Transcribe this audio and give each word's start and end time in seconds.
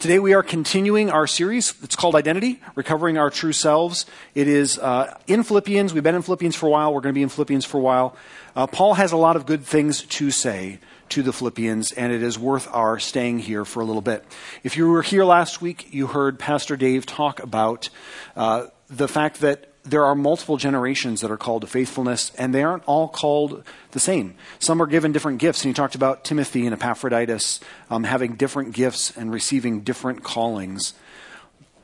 Today 0.00 0.18
we 0.18 0.32
are 0.32 0.42
continuing 0.42 1.10
our 1.10 1.26
series. 1.26 1.74
It's 1.82 1.94
called 1.94 2.16
Identity, 2.16 2.58
Recovering 2.74 3.18
Our 3.18 3.28
True 3.28 3.52
Selves. 3.52 4.06
It 4.34 4.48
is 4.48 4.78
uh, 4.78 5.14
in 5.26 5.42
Philippians. 5.42 5.92
We've 5.92 6.02
been 6.02 6.14
in 6.14 6.22
Philippians 6.22 6.56
for 6.56 6.68
a 6.68 6.70
while. 6.70 6.94
We're 6.94 7.02
going 7.02 7.12
to 7.12 7.18
be 7.18 7.22
in 7.22 7.28
Philippians 7.28 7.66
for 7.66 7.76
a 7.76 7.82
while. 7.82 8.16
Uh, 8.56 8.66
Paul 8.66 8.94
has 8.94 9.12
a 9.12 9.18
lot 9.18 9.36
of 9.36 9.44
good 9.44 9.62
things 9.62 10.04
to 10.04 10.30
say 10.30 10.78
to 11.10 11.22
the 11.22 11.34
Philippians, 11.34 11.92
and 11.92 12.14
it 12.14 12.22
is 12.22 12.38
worth 12.38 12.66
our 12.72 12.98
staying 12.98 13.40
here 13.40 13.66
for 13.66 13.82
a 13.82 13.84
little 13.84 14.00
bit. 14.00 14.24
If 14.64 14.78
you 14.78 14.88
were 14.88 15.02
here 15.02 15.22
last 15.22 15.60
week, 15.60 15.92
you 15.92 16.06
heard 16.06 16.38
Pastor 16.38 16.78
Dave 16.78 17.04
talk 17.04 17.38
about 17.42 17.90
uh, 18.36 18.68
the 18.88 19.06
fact 19.06 19.42
that 19.42 19.69
there 19.84 20.04
are 20.04 20.14
multiple 20.14 20.56
generations 20.56 21.20
that 21.20 21.30
are 21.30 21.36
called 21.36 21.62
to 21.62 21.66
faithfulness, 21.66 22.32
and 22.36 22.54
they 22.54 22.62
aren't 22.62 22.84
all 22.84 23.08
called 23.08 23.64
the 23.92 24.00
same. 24.00 24.34
Some 24.58 24.80
are 24.82 24.86
given 24.86 25.12
different 25.12 25.38
gifts, 25.38 25.64
and 25.64 25.70
he 25.70 25.74
talked 25.74 25.94
about 25.94 26.24
Timothy 26.24 26.66
and 26.66 26.74
Epaphroditus 26.74 27.60
um, 27.88 28.04
having 28.04 28.34
different 28.34 28.74
gifts 28.74 29.16
and 29.16 29.32
receiving 29.32 29.80
different 29.80 30.22
callings. 30.22 30.94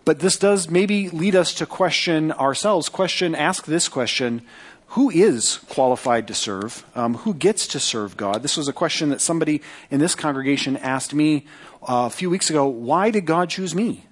But 0.04 0.20
this 0.20 0.36
does 0.36 0.70
maybe 0.70 1.08
lead 1.08 1.34
us 1.34 1.54
to 1.54 1.66
question 1.66 2.32
ourselves, 2.32 2.88
question, 2.88 3.34
ask 3.34 3.64
this 3.64 3.88
question 3.88 4.42
who 4.90 5.10
is 5.10 5.58
qualified 5.68 6.28
to 6.28 6.34
serve? 6.34 6.84
Um, 6.94 7.14
who 7.14 7.34
gets 7.34 7.66
to 7.68 7.80
serve 7.80 8.16
God? 8.16 8.42
This 8.42 8.56
was 8.56 8.68
a 8.68 8.72
question 8.72 9.08
that 9.10 9.20
somebody 9.20 9.60
in 9.90 9.98
this 9.98 10.14
congregation 10.14 10.76
asked 10.76 11.12
me 11.12 11.44
uh, 11.82 12.06
a 12.06 12.10
few 12.10 12.30
weeks 12.30 12.50
ago. 12.50 12.66
Why 12.66 13.10
did 13.10 13.26
God 13.26 13.50
choose 13.50 13.74
me? 13.74 14.04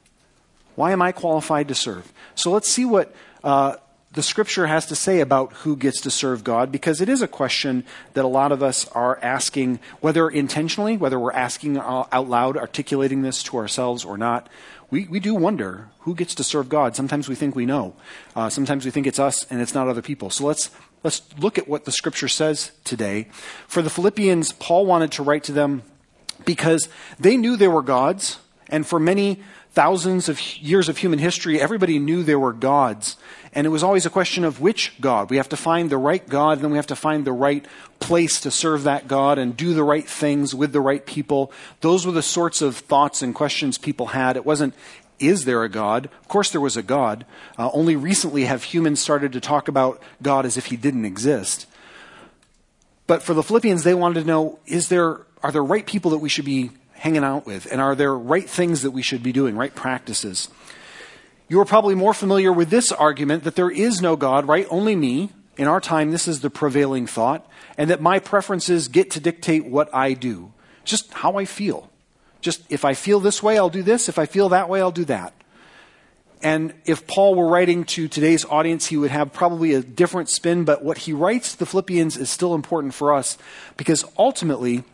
Why 0.74 0.90
am 0.90 1.01
I 1.01 1.12
qualified 1.12 1.68
to 1.68 1.74
serve? 1.74 2.12
So 2.34 2.51
let's 2.51 2.68
see 2.68 2.84
what 2.84 3.14
uh, 3.44 3.76
the 4.14 4.22
scripture 4.22 4.66
has 4.66 4.86
to 4.86 4.96
say 4.96 5.20
about 5.20 5.52
who 5.52 5.76
gets 5.76 6.00
to 6.02 6.10
serve 6.10 6.44
God 6.44 6.70
because 6.72 7.00
it 7.00 7.08
is 7.08 7.20
a 7.20 7.28
question 7.28 7.84
that 8.14 8.24
a 8.24 8.28
lot 8.28 8.52
of 8.52 8.62
us 8.62 8.88
are 8.88 9.18
asking, 9.22 9.80
whether 10.00 10.28
intentionally, 10.28 10.96
whether 10.96 11.18
we're 11.18 11.32
asking 11.32 11.78
out 11.78 12.28
loud, 12.28 12.56
articulating 12.56 13.22
this 13.22 13.42
to 13.44 13.56
ourselves 13.56 14.04
or 14.04 14.16
not. 14.16 14.48
We, 14.90 15.06
we 15.08 15.18
do 15.18 15.34
wonder 15.34 15.88
who 16.00 16.14
gets 16.14 16.34
to 16.36 16.44
serve 16.44 16.68
God. 16.68 16.94
Sometimes 16.94 17.28
we 17.28 17.34
think 17.34 17.56
we 17.56 17.66
know. 17.66 17.96
Uh, 18.36 18.48
sometimes 18.48 18.84
we 18.84 18.92
think 18.92 19.06
it's 19.06 19.18
us 19.18 19.45
and 19.51 19.60
it's 19.60 19.74
not 19.74 19.88
other 19.88 20.02
people. 20.02 20.30
So 20.30 20.46
let's, 20.46 20.70
let's 21.02 21.23
look 21.38 21.58
at 21.58 21.66
what 21.66 21.84
the 21.84 21.92
scripture 21.92 22.29
says 22.29 22.70
today. 22.84 23.29
For 23.66 23.82
the 23.82 23.90
Philippians, 23.90 24.52
Paul 24.52 24.86
wanted 24.86 25.10
to 25.12 25.24
write 25.24 25.45
to 25.45 25.52
them 25.52 25.82
because 26.45 26.88
they 27.18 27.36
knew 27.36 27.56
they 27.56 27.68
were 27.68 27.82
gods, 27.82 28.38
and 28.68 28.86
for 28.86 29.01
many 29.01 29.42
thousands 29.74 30.28
of 30.28 30.40
years 30.58 30.88
of 30.88 30.98
human 30.98 31.18
history, 31.18 31.60
everybody 31.60 31.98
knew 31.98 32.22
there 32.22 32.38
were 32.38 32.52
gods. 32.52 33.16
And 33.52 33.66
it 33.66 33.70
was 33.70 33.82
always 33.82 34.06
a 34.06 34.10
question 34.10 34.44
of 34.44 34.60
which 34.60 34.92
God. 35.00 35.30
We 35.30 35.36
have 35.36 35.48
to 35.48 35.56
find 35.56 35.90
the 35.90 35.98
right 35.98 36.26
God, 36.26 36.52
and 36.52 36.62
then 36.62 36.70
we 36.70 36.78
have 36.78 36.86
to 36.88 36.96
find 36.96 37.24
the 37.24 37.32
right 37.32 37.66
place 37.98 38.40
to 38.40 38.50
serve 38.50 38.84
that 38.84 39.08
God 39.08 39.38
and 39.38 39.56
do 39.56 39.74
the 39.74 39.84
right 39.84 40.08
things 40.08 40.54
with 40.54 40.72
the 40.72 40.80
right 40.80 41.04
people. 41.04 41.52
Those 41.80 42.06
were 42.06 42.12
the 42.12 42.22
sorts 42.22 42.62
of 42.62 42.76
thoughts 42.76 43.20
and 43.20 43.34
questions 43.34 43.76
people 43.76 44.06
had. 44.06 44.36
It 44.36 44.46
wasn't, 44.46 44.74
is 45.18 45.45
there 45.45 45.64
a 45.64 45.68
God? 45.68 46.06
Of 46.06 46.28
course, 46.28 46.50
there 46.50 46.60
was 46.60 46.76
a 46.76 46.82
God. 46.82 47.26
Uh, 47.58 47.70
only 47.72 47.96
recently 47.96 48.45
have 48.45 48.62
humans 48.62 49.00
started 49.00 49.32
to 49.32 49.40
talk 49.40 49.66
about 49.66 50.00
God 50.22 50.46
as 50.46 50.56
if 50.56 50.66
he 50.66 50.76
didn't 50.76 51.04
exist. 51.04 51.66
But 53.06 53.22
for 53.22 53.34
the 53.34 53.42
Philippians, 53.42 53.82
they 53.82 53.95
wanted 53.95 54.20
to 54.20 54.26
know, 54.26 54.58
is 54.66 54.88
there, 54.88 55.26
are 55.42 55.52
there 55.52 55.64
right 55.64 55.84
people 55.84 56.12
that 56.12 56.18
we 56.18 56.28
should 56.28 56.45
be 56.45 56.70
hanging 57.05 57.23
out 57.23 57.45
with? 57.45 57.71
And 57.71 57.83
are 57.83 57.95
there 57.95 58.15
right 58.15 58.49
things 58.49 58.80
that 58.80 58.93
we 58.93 59.02
should 59.02 59.23
be 59.23 59.30
doing, 59.30 59.57
right 59.57 59.74
practices? 59.74 60.49
You 61.49 61.60
are 61.60 61.66
probably 61.66 61.95
more 61.95 62.15
familiar 62.15 62.51
with 62.51 62.71
this 62.71 62.91
argument 62.91 63.45
that 63.45 63.57
there 63.57 63.71
is 63.71 64.00
no 64.00 64.16
God, 64.16 64.49
right? 64.49 64.66
Only 64.71 64.97
me. 64.97 65.28
In 65.59 65.69
our 65.69 65.82
time, 65.82 66.12
this 66.12 66.27
is 66.27 66.41
the 66.41 66.49
prevailing 66.49 67.06
thought, 67.06 67.47
and 67.77 67.91
that 67.91 68.00
my 68.00 68.19
preferences 68.19 68.88
get 68.88 69.10
to 69.12 69.21
dictate 69.21 69.66
what 69.66 69.94
I 69.94 70.15
do. 70.15 70.55
Just 70.84 71.12
how 71.12 71.37
I 71.37 71.44
feel. 71.44 71.91
Just 72.41 72.62
if 72.71 72.87
I 72.87 72.94
feel 72.94 73.21
this 73.21 73.43
way, 73.43 73.59
I'll 73.59 73.69
do 73.69 73.82
this. 73.82 74.09
If 74.09 74.19
I 74.19 74.25
feel 74.25 74.49
that 74.49 74.71
way, 74.71 74.81
I'll 74.81 74.91
do 74.91 75.05
that. 75.05 75.34
And 76.43 76.72
if 76.87 77.06
Paul 77.06 77.34
were 77.34 77.47
writing 77.47 77.84
to 77.84 78.09
today's 78.09 78.47
audience, 78.47 78.87
he 78.87 78.97
would 78.97 79.10
have 79.10 79.31
probably 79.31 79.75
a 79.75 79.82
different 79.82 80.31
spin, 80.31 80.65
but 80.65 80.82
what 80.82 80.99
he 80.99 81.12
writes 81.12 81.53
to 81.53 81.59
the 81.59 81.66
Philippians 81.66 82.16
is 82.16 82.31
still 82.31 82.54
important 82.54 82.94
for 82.94 83.12
us 83.12 83.37
because 83.76 84.06
ultimately, 84.19 84.84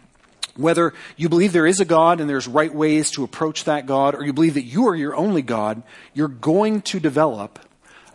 whether 0.61 0.93
you 1.17 1.29
believe 1.29 1.53
there 1.53 1.67
is 1.67 1.81
a 1.81 1.85
God 1.85 2.21
and 2.21 2.29
there's 2.29 2.49
right 2.49 2.75
ways 2.75 3.11
to 3.13 3.25
approach 3.25 3.65
that 3.65 3.87
God, 3.87 4.15
or 4.15 4.25
you 4.25 4.33
believe 4.33 4.55
that 4.55 4.63
you 4.63 4.87
are 4.89 4.95
your 4.95 5.15
only 5.15 5.43
God, 5.43 5.83
you're 6.15 6.29
going 6.29 6.83
to 6.83 7.01
develop 7.01 7.59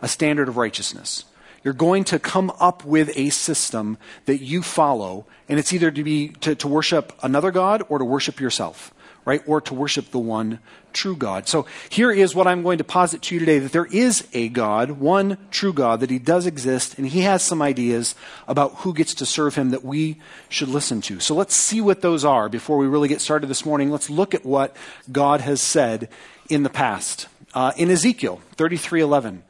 a 0.00 0.08
standard 0.08 0.48
of 0.48 0.56
righteousness. 0.56 1.24
You're 1.64 1.74
going 1.74 2.04
to 2.04 2.18
come 2.18 2.52
up 2.60 2.84
with 2.84 3.10
a 3.16 3.30
system 3.30 3.98
that 4.26 4.40
you 4.40 4.62
follow, 4.62 5.26
and 5.48 5.58
it's 5.58 5.72
either 5.72 5.90
to 5.90 6.04
be 6.04 6.28
to, 6.28 6.54
to 6.54 6.68
worship 6.68 7.12
another 7.22 7.50
God 7.50 7.82
or 7.88 7.98
to 7.98 8.04
worship 8.04 8.38
yourself 8.38 8.94
right? 9.26 9.42
Or 9.46 9.60
to 9.60 9.74
worship 9.74 10.10
the 10.12 10.18
one 10.18 10.60
true 10.94 11.16
God. 11.16 11.46
So 11.46 11.66
here 11.90 12.10
is 12.10 12.34
what 12.34 12.46
I'm 12.46 12.62
going 12.62 12.78
to 12.78 12.84
posit 12.84 13.20
to 13.22 13.34
you 13.34 13.40
today 13.40 13.58
that 13.58 13.72
there 13.72 13.84
is 13.84 14.26
a 14.32 14.48
God, 14.48 14.92
one 14.92 15.36
true 15.50 15.74
God, 15.74 16.00
that 16.00 16.08
he 16.08 16.18
does 16.18 16.46
exist, 16.46 16.96
and 16.96 17.06
he 17.06 17.20
has 17.22 17.42
some 17.42 17.60
ideas 17.60 18.14
about 18.48 18.76
who 18.76 18.94
gets 18.94 19.12
to 19.14 19.26
serve 19.26 19.56
him 19.56 19.70
that 19.70 19.84
we 19.84 20.16
should 20.48 20.68
listen 20.68 21.02
to. 21.02 21.20
So 21.20 21.34
let's 21.34 21.54
see 21.54 21.82
what 21.82 22.00
those 22.00 22.24
are 22.24 22.48
before 22.48 22.78
we 22.78 22.86
really 22.86 23.08
get 23.08 23.20
started 23.20 23.48
this 23.48 23.66
morning. 23.66 23.90
Let's 23.90 24.08
look 24.08 24.34
at 24.34 24.46
what 24.46 24.74
God 25.12 25.42
has 25.42 25.60
said 25.60 26.08
in 26.48 26.62
the 26.62 26.70
past. 26.70 27.28
Uh, 27.52 27.72
in 27.76 27.90
Ezekiel 27.90 28.40
33:11, 28.56 29.42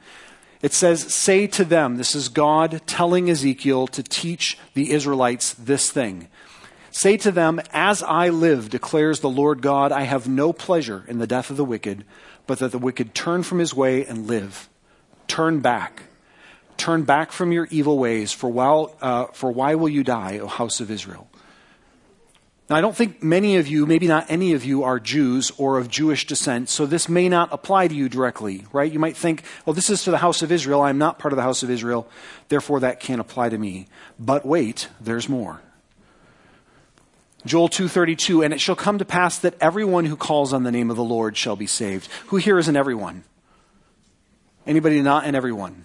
it 0.63 0.73
says, 0.73 1.13
"Say 1.13 1.47
to 1.49 1.65
them, 1.65 1.97
this 1.97 2.15
is 2.15 2.29
God 2.29 2.81
telling 2.87 3.29
Ezekiel 3.29 3.87
to 3.89 4.03
teach 4.03 4.59
the 4.75 4.91
Israelites 4.91 5.55
this 5.59 5.91
thing." 5.91 6.29
Say 6.97 7.19
to 7.19 7.31
them, 7.31 7.61
As 7.75 8.03
I 8.03 8.31
live, 8.31 8.71
declares 8.71 9.21
the 9.21 9.29
Lord 9.29 9.61
God, 9.61 9.93
I 9.93 10.05
have 10.05 10.27
no 10.27 10.55
pleasure 10.55 11.05
in 11.09 11.19
the 11.19 11.27
death 11.27 11.51
of 11.51 11.59
the 11.59 11.65
wicked, 11.65 12.07
but 12.47 12.59
that 12.61 12.73
the 12.73 12.79
wicked 12.79 13.15
turn 13.15 13.43
from 13.43 13.59
his 13.59 13.75
way 13.75 14.07
and 14.07 14.27
live. 14.27 14.67
Turn 15.29 15.61
back. 15.61 16.05
Turn 16.79 17.03
back 17.03 17.33
from 17.33 17.53
your 17.53 17.69
evil 17.71 17.99
ways, 17.99 18.33
for, 18.33 18.49
while, 18.49 18.97
uh, 19.03 19.27
for 19.35 19.53
why 19.53 19.75
will 19.75 19.91
you 19.91 20.03
die, 20.05 20.39
O 20.39 20.47
house 20.47 20.81
of 20.81 20.91
Israel? 20.91 21.29
Now, 22.71 22.77
I 22.77 22.81
don't 22.81 22.97
think 22.97 23.23
many 23.23 23.59
of 23.59 23.69
you, 23.69 23.85
maybe 23.85 24.07
not 24.07 24.31
any 24.31 24.55
of 24.55 24.65
you, 24.65 24.83
are 24.83 24.99
Jews 24.99 25.53
or 25.59 25.77
of 25.77 25.91
Jewish 25.91 26.27
descent, 26.27 26.71
so 26.71 26.87
this 26.87 27.11
may 27.11 27.29
not 27.29 27.53
apply 27.53 27.89
to 27.89 27.95
you 27.95 28.09
directly, 28.09 28.65
right? 28.73 28.91
You 28.91 28.99
might 28.99 29.19
think, 29.19 29.43
well, 29.67 29.75
this 29.75 29.91
is 29.91 30.03
to 30.05 30.11
the 30.11 30.17
house 30.25 30.41
of 30.41 30.51
Israel. 30.51 30.81
I'm 30.81 30.97
not 30.97 31.19
part 31.19 31.35
of 31.35 31.37
the 31.37 31.43
house 31.43 31.63
of 31.63 31.69
Israel, 31.69 32.09
therefore 32.49 32.81
that 32.81 33.01
can't 33.01 33.21
apply 33.21 33.51
to 33.51 33.59
me. 33.59 33.87
But 34.19 34.47
wait, 34.47 34.89
there's 34.99 35.29
more. 35.29 35.61
Joel 37.47 37.69
2:32 37.69 38.45
and 38.45 38.53
it 38.53 38.61
shall 38.61 38.77
come 38.77 38.99
to 38.99 39.05
pass 39.05 39.39
that 39.39 39.57
everyone 39.61 40.07
who 40.07 40.17
calls 40.17 40.53
on 40.53 40.63
the 40.63 40.73
name 40.73 40.91
of 40.91 40.97
the 40.97 41.05
Lord 41.05 41.37
shall 41.37 41.57
be 41.57 41.67
saved. 41.67 42.09
Who 42.27 42.37
here 42.37 42.59
is 42.59 42.69
an 42.69 42.77
everyone? 42.77 43.25
Anybody 44.67 45.01
not 45.03 45.25
an 45.25 45.35
everyone? 45.35 45.85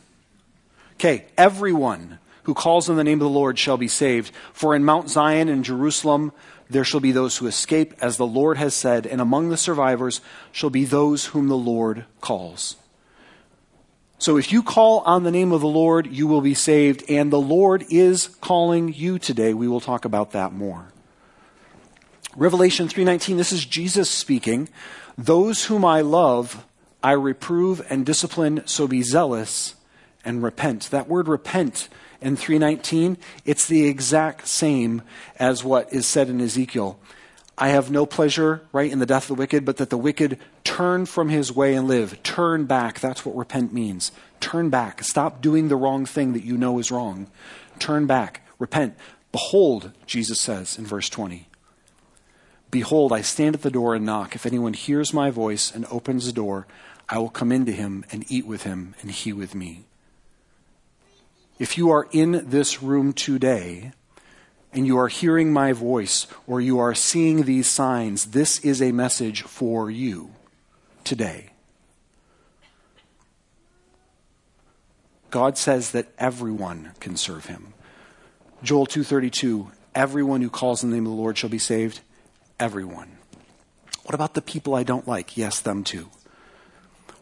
Okay, 0.94 1.26
everyone 1.38 2.20
who 2.44 2.54
calls 2.54 2.90
on 2.90 2.96
the 2.96 3.04
name 3.04 3.20
of 3.20 3.26
the 3.26 3.30
Lord 3.30 3.60
shall 3.60 3.78
be 3.78 3.88
saved. 3.88 4.32
For 4.54 4.76
in 4.76 4.84
Mount 4.84 5.10
Zion 5.10 5.50
and 5.50 5.64
Jerusalem 5.64 6.32
there 6.70 6.84
shall 6.84 7.00
be 7.00 7.12
those 7.12 7.38
who 7.38 7.48
escape, 7.48 7.94
as 8.02 8.18
the 8.18 8.26
Lord 8.26 8.58
has 8.58 8.74
said, 8.74 9.06
and 9.06 9.20
among 9.20 9.50
the 9.50 9.58
survivors 9.58 10.22
shall 10.52 10.70
be 10.70 10.86
those 10.86 11.28
whom 11.28 11.48
the 11.48 11.58
Lord 11.58 12.06
calls. 12.22 12.78
So 14.18 14.38
if 14.38 14.54
you 14.54 14.64
call 14.64 15.00
on 15.00 15.24
the 15.24 15.32
name 15.32 15.52
of 15.52 15.62
the 15.62 15.68
Lord, 15.68 16.08
you 16.08 16.28
will 16.28 16.42
be 16.42 16.54
saved, 16.54 17.04
and 17.10 17.32
the 17.32 17.42
Lord 17.42 17.84
is 17.90 18.28
calling 18.40 18.94
you 18.94 19.20
today. 19.20 19.54
We 19.54 19.68
will 19.68 19.82
talk 19.82 20.06
about 20.06 20.32
that 20.32 20.54
more. 20.54 20.94
Revelation 22.38 22.88
3:19 22.88 23.36
this 23.36 23.52
is 23.52 23.66
Jesus 23.66 24.10
speaking 24.10 24.70
those 25.18 25.66
whom 25.66 25.84
I 25.84 26.00
love 26.00 26.66
I 27.04 27.12
reprove 27.12 27.86
and 27.90 28.06
discipline 28.06 28.64
so 28.66 28.88
be 28.88 29.02
zealous 29.02 29.76
and 30.24 30.42
repent. 30.42 30.90
That 30.92 31.10
word 31.10 31.28
repent 31.28 31.90
in 32.22 32.38
319 32.38 33.18
it's 33.44 33.68
the 33.68 33.86
exact 33.86 34.48
same 34.48 35.02
as 35.40 35.66
what 35.66 35.92
is 35.92 36.08
said 36.08 36.30
in 36.30 36.40
Ezekiel. 36.40 36.98
I 37.58 37.70
have 37.70 37.92
no 37.92 38.06
pleasure 38.06 38.62
right 38.72 38.90
in 38.90 39.00
the 39.00 39.06
death 39.06 39.24
of 39.24 39.36
the 39.36 39.42
wicked 39.42 39.66
but 39.66 39.76
that 39.78 39.90
the 39.90 39.98
wicked 39.98 40.40
turn 40.64 41.06
from 41.08 41.28
his 41.28 41.52
way 41.52 41.76
and 41.76 41.86
live. 41.86 42.24
Turn 42.24 42.64
back 42.64 43.02
that's 43.02 43.26
what 43.26 43.36
repent 43.36 43.74
means. 43.74 44.14
Turn 44.40 44.70
back. 44.70 45.04
Stop 45.04 45.42
doing 45.42 45.68
the 45.68 45.76
wrong 45.76 46.06
thing 46.06 46.32
that 46.32 46.46
you 46.46 46.58
know 46.58 46.80
is 46.80 46.92
wrong. 46.92 47.30
Turn 47.78 48.06
back. 48.06 48.48
Repent. 48.58 48.96
Behold 49.34 49.92
Jesus 50.06 50.40
says 50.40 50.78
in 50.78 50.86
verse 50.86 51.10
20 51.10 51.50
Behold, 52.72 53.12
I 53.12 53.22
stand 53.22 53.54
at 53.54 53.62
the 53.62 53.70
door 53.70 53.96
and 53.96 54.06
knock. 54.06 54.34
If 54.34 54.46
anyone 54.46 54.74
hears 54.74 55.14
my 55.14 55.30
voice 55.30 55.72
and 55.72 55.86
opens 55.92 56.26
the 56.26 56.32
door, 56.32 56.68
I 57.10 57.18
will 57.18 57.30
come 57.30 57.52
into 57.52 57.74
him 57.74 58.06
and 58.12 58.26
eat 58.32 58.48
with 58.48 58.64
him, 58.64 58.96
and 59.02 59.12
he 59.12 59.34
with 59.34 59.54
me. 59.54 59.84
If 61.60 61.78
you 61.78 61.92
are 61.92 62.08
in 62.12 62.50
this 62.50 62.82
room 62.82 63.12
today, 63.12 63.92
and 64.72 64.88
you 64.88 64.98
are 64.98 65.10
hearing 65.10 65.52
my 65.52 65.74
voice, 65.74 66.28
or 66.48 66.62
you 66.62 66.80
are 66.80 66.96
seeing 66.96 67.44
these 67.44 67.68
signs, 67.68 68.28
this 68.28 68.60
is 68.60 68.82
a 68.82 68.94
message 68.94 69.42
for 69.42 69.92
you 69.92 70.32
today. 71.04 71.50
God 75.30 75.58
says 75.58 75.92
that 75.92 76.08
everyone 76.18 76.92
can 77.02 77.18
serve 77.18 77.48
him. 77.48 77.74
Joel 78.64 78.86
2:32 78.86 79.72
Everyone 79.94 80.42
who 80.42 80.50
calls 80.50 80.86
on 80.86 80.90
the 80.90 80.96
name 80.96 81.06
of 81.06 81.12
the 81.12 81.18
Lord 81.18 81.38
shall 81.38 81.50
be 81.50 81.60
saved 81.60 82.00
everyone. 82.62 83.18
What 84.04 84.14
about 84.14 84.36
the 84.36 84.42
people 84.42 84.76
I 84.76 84.84
don't 84.84 85.08
like? 85.08 85.36
Yes, 85.36 85.60
them 85.60 85.84
too. 85.84 86.10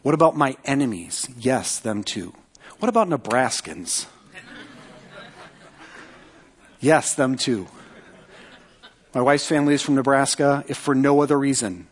What 0.02 0.14
about 0.14 0.36
my 0.36 0.56
enemies? 0.66 1.28
Yes, 1.38 1.78
them 1.78 2.04
too. 2.04 2.34
What 2.78 2.90
about 2.90 3.08
Nebraskans? 3.08 4.06
yes, 6.80 7.14
them 7.14 7.36
too. 7.36 7.68
My 9.14 9.22
wife's 9.22 9.46
family 9.46 9.72
is 9.72 9.82
from 9.82 9.94
Nebraska, 9.94 10.62
if 10.68 10.76
for 10.76 10.94
no 10.94 11.22
other 11.22 11.38
reason, 11.38 11.88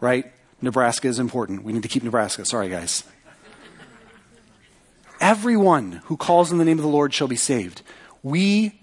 right? 0.00 0.32
Nebraska 0.62 1.08
is 1.08 1.18
important. 1.18 1.64
We 1.64 1.72
need 1.72 1.82
to 1.82 1.88
keep 1.88 2.04
Nebraska. 2.04 2.44
Sorry, 2.44 2.68
guys. 2.68 3.02
Everyone 5.20 6.00
who 6.04 6.16
calls 6.16 6.52
in 6.52 6.58
the 6.58 6.64
name 6.64 6.78
of 6.78 6.84
the 6.84 6.90
Lord 6.90 7.12
shall 7.12 7.28
be 7.28 7.36
saved. 7.36 7.82
We, 8.22 8.80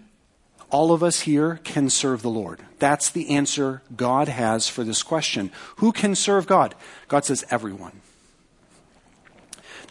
all 0.71 0.91
of 0.91 1.03
us 1.03 1.21
here, 1.21 1.59
can 1.63 1.89
serve 1.89 2.21
the 2.21 2.29
Lord. 2.29 2.61
That's 2.79 3.09
the 3.09 3.29
answer 3.29 3.81
God 3.95 4.27
has 4.27 4.67
for 4.67 4.83
this 4.83 5.03
question. 5.03 5.51
Who 5.77 5.91
can 5.91 6.15
serve 6.15 6.47
God? 6.47 6.73
God 7.07 7.25
says 7.25 7.45
everyone. 7.51 8.01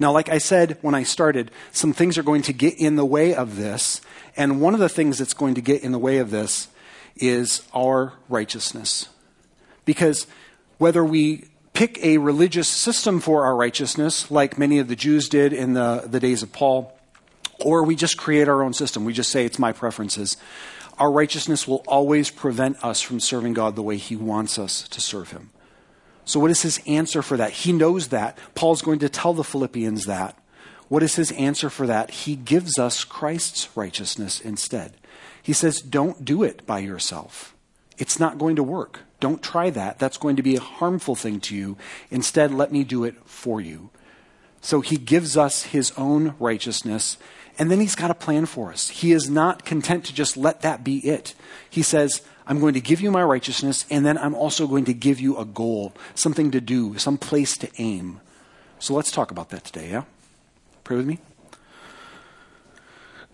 Now, 0.01 0.13
like 0.13 0.31
I 0.31 0.39
said 0.39 0.79
when 0.81 0.95
I 0.95 1.03
started, 1.03 1.51
some 1.73 1.93
things 1.93 2.17
are 2.17 2.23
going 2.23 2.43
to 2.43 2.55
get 2.55 2.79
in 2.79 2.97
the 2.97 3.05
way 3.05 3.35
of 3.35 3.57
this. 3.57 4.01
And 4.37 4.61
one 4.61 4.73
of 4.73 4.81
the 4.81 4.89
things 4.89 5.19
that's 5.19 5.35
going 5.35 5.55
to 5.55 5.61
get 5.61 5.83
in 5.83 5.93
the 5.93 5.99
way 5.99 6.19
of 6.19 6.31
this 6.31 6.69
is 7.17 7.63
our 7.75 8.15
righteousness. 8.29 9.09
Because 9.85 10.27
whether 10.79 11.05
we 11.05 11.49
pick 11.75 12.03
a 12.03 12.19
religious 12.19 12.69
system 12.69 13.21
for 13.21 13.45
our 13.45 13.55
righteousness, 13.55 14.31
like 14.31 14.59
many 14.59 14.79
of 14.79 14.89
the 14.89 14.97
Jews 14.97 15.29
did 15.29 15.53
in 15.53 15.75
the, 15.75 16.05
the 16.07 16.21
days 16.21 16.43
of 16.43 16.53
Paul, 16.53 16.99
or 17.61 17.83
we 17.83 17.97
just 17.97 18.17
create 18.17 18.49
our 18.49 18.63
own 18.63 18.73
system, 18.73 19.05
we 19.05 19.13
just 19.13 19.31
say 19.31 19.45
it's 19.45 19.59
my 19.59 19.73
preferences, 19.73 20.37
our 20.99 21.11
righteousness 21.11 21.67
will 21.67 21.83
always 21.87 22.31
prevent 22.31 22.83
us 22.85 23.01
from 23.01 23.21
serving 23.21 23.55
God 23.55 23.77
the 23.77 23.83
way 23.83 23.97
He 23.97 24.17
wants 24.17 24.59
us 24.59 24.87
to 24.89 25.01
serve 25.01 25.31
Him. 25.31 25.51
So, 26.31 26.39
what 26.39 26.53
is 26.53 26.63
his 26.63 26.81
answer 26.87 27.23
for 27.23 27.37
that? 27.39 27.51
He 27.51 27.73
knows 27.73 28.09
that. 28.09 28.39
Paul's 28.55 28.83
going 28.83 29.01
to 29.01 29.09
tell 29.09 29.35
the 29.35 29.43
Philippians 29.43 30.07
that. 30.07 30.39
What 30.87 31.03
is 31.03 31.17
his 31.17 31.33
answer 31.33 31.71
for 31.71 31.89
that? 31.89 32.11
He 32.11 32.37
gives 32.37 32.79
us 32.79 33.03
Christ's 33.03 33.69
righteousness 33.77 34.41
instead. 34.41 34.93
He 35.43 35.53
says, 35.53 35.81
Don't 35.81 36.25
do 36.25 36.45
it 36.45 36.65
by 36.67 36.81
yourself. 36.81 37.57
It's 37.99 38.21
not 38.21 38.39
going 38.39 38.55
to 38.57 38.63
work. 38.63 39.01
Don't 39.19 39.43
try 39.43 39.71
that. 39.71 39.99
That's 39.99 40.19
going 40.19 40.37
to 40.37 40.43
be 40.43 40.57
a 40.57 40.61
harmful 40.61 41.17
thing 41.17 41.41
to 41.41 41.57
you. 41.57 41.77
Instead, 42.13 42.55
let 42.55 42.71
me 42.71 42.85
do 42.85 43.03
it 43.03 43.17
for 43.25 43.61
you. 43.61 43.91
So 44.61 44.83
he 44.83 44.97
gives 44.99 45.37
us 45.37 45.65
his 45.65 45.93
own 45.97 46.35
righteousness, 46.39 47.19
and 47.59 47.71
then 47.71 47.81
he's 47.81 47.95
got 47.95 48.11
a 48.11 48.15
plan 48.15 48.47
for 48.47 48.73
us. 48.73 48.89
He 48.89 49.13
is 49.13 49.29
not 49.29 49.65
content 49.65 50.05
to 50.07 50.15
just 50.15 50.37
let 50.37 50.63
that 50.63 50.83
be 50.85 50.99
it. 50.99 51.35
He 51.69 51.83
says, 51.83 52.23
I'm 52.47 52.59
going 52.59 52.75
to 52.75 52.81
give 52.81 53.01
you 53.01 53.11
my 53.11 53.23
righteousness, 53.23 53.87
and 53.91 54.05
then 54.05 54.19
I'm 54.19 54.35
also 54.35 54.67
going 54.67 54.85
to 54.87 54.95
give 54.95 55.21
you 55.21 55.37
a 55.37 55.45
goal, 55.45 55.93
something 56.15 56.51
to 56.51 56.61
do, 56.61 56.99
some 56.99 57.19
place 57.19 57.57
to 57.59 57.71
aim. 57.79 58.21
So 58.79 58.95
let's 58.95 59.11
talk 59.11 59.31
about 59.31 59.51
that 59.51 59.65
today, 59.65 59.91
yeah? 59.91 60.05
Pray 60.85 60.97
with 60.97 61.07
me. 61.07 61.19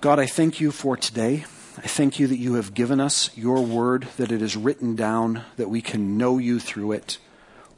God, 0.00 0.18
I 0.18 0.26
thank 0.26 0.60
you 0.60 0.70
for 0.70 0.96
today. 0.96 1.44
I 1.78 1.86
thank 1.86 2.18
you 2.18 2.26
that 2.26 2.38
you 2.38 2.54
have 2.54 2.74
given 2.74 3.00
us 3.00 3.30
your 3.36 3.62
word, 3.62 4.08
that 4.16 4.32
it 4.32 4.42
is 4.42 4.56
written 4.56 4.96
down, 4.96 5.44
that 5.56 5.70
we 5.70 5.80
can 5.80 6.18
know 6.18 6.38
you 6.38 6.58
through 6.58 6.92
it. 6.92 7.18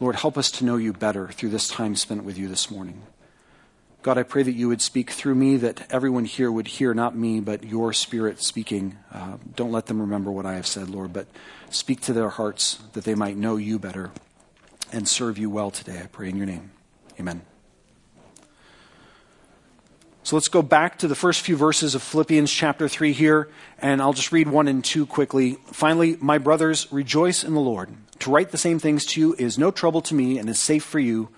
Lord, 0.01 0.17
help 0.17 0.39
us 0.39 0.51
to 0.53 0.65
know 0.65 0.77
you 0.77 0.93
better 0.93 1.29
through 1.29 1.51
this 1.51 1.69
time 1.69 1.97
spent 1.97 2.25
with 2.25 2.39
you 2.39 2.49
this 2.49 2.71
morning. 2.71 3.03
God, 4.03 4.17
I 4.17 4.23
pray 4.23 4.45
that 4.45 4.53
you 4.53 4.69
would 4.69 4.81
speak 4.81 5.11
through 5.11 5.35
me, 5.35 5.57
that 5.57 5.91
everyone 5.93 6.25
here 6.25 6.53
would 6.53 6.69
hear 6.69 6.95
not 6.95 7.17
me, 7.17 7.41
but 7.41 7.65
your 7.65 7.93
spirit 7.93 8.41
speaking. 8.41 8.97
Uh, 9.13 9.39
don't 9.57 9.73
let 9.73 9.87
them 9.87 10.01
remember 10.01 10.31
what 10.31 10.47
I 10.47 10.55
have 10.55 10.69
said, 10.69 10.89
Lord, 10.89 11.13
but 11.13 11.27
speak 11.69 12.01
to 12.03 12.13
their 12.13 12.29
hearts 12.29 12.79
that 12.93 13.05
they 13.05 13.17
might 13.17 13.37
know 13.37 13.57
you 13.57 13.79
better 13.79 14.13
and 14.93 15.09
serve 15.09 15.37
you 15.37 15.51
well 15.51 15.73
today. 15.73 16.01
I 16.03 16.07
pray 16.07 16.29
in 16.29 16.37
your 16.37 16.47
name. 16.47 16.71
Amen. 17.19 17.43
So 20.23 20.37
let's 20.37 20.49
go 20.49 20.63
back 20.63 20.99
to 20.99 21.09
the 21.09 21.15
first 21.15 21.41
few 21.41 21.57
verses 21.57 21.95
of 21.95 22.03
Philippians 22.03 22.53
chapter 22.53 22.87
3 22.87 23.13
here, 23.13 23.49
and 23.79 24.01
I'll 24.01 24.13
just 24.13 24.31
read 24.31 24.47
1 24.47 24.69
and 24.69 24.85
2 24.85 25.07
quickly. 25.07 25.55
Finally, 25.73 26.19
my 26.21 26.39
brothers, 26.39 26.87
rejoice 26.93 27.43
in 27.43 27.55
the 27.55 27.61
Lord. 27.61 27.91
To 28.21 28.31
write 28.31 28.51
the 28.51 28.59
same 28.59 28.79
things 28.79 29.07
to 29.07 29.21
you 29.21 29.35
is 29.39 29.59
no 29.59 29.71
trouble 29.71 30.03
to 30.03 30.15
me 30.15 30.39
and 30.39 30.49
is 30.49 30.61
safe 30.61 30.85
for 30.85 30.99
you. 30.99 31.31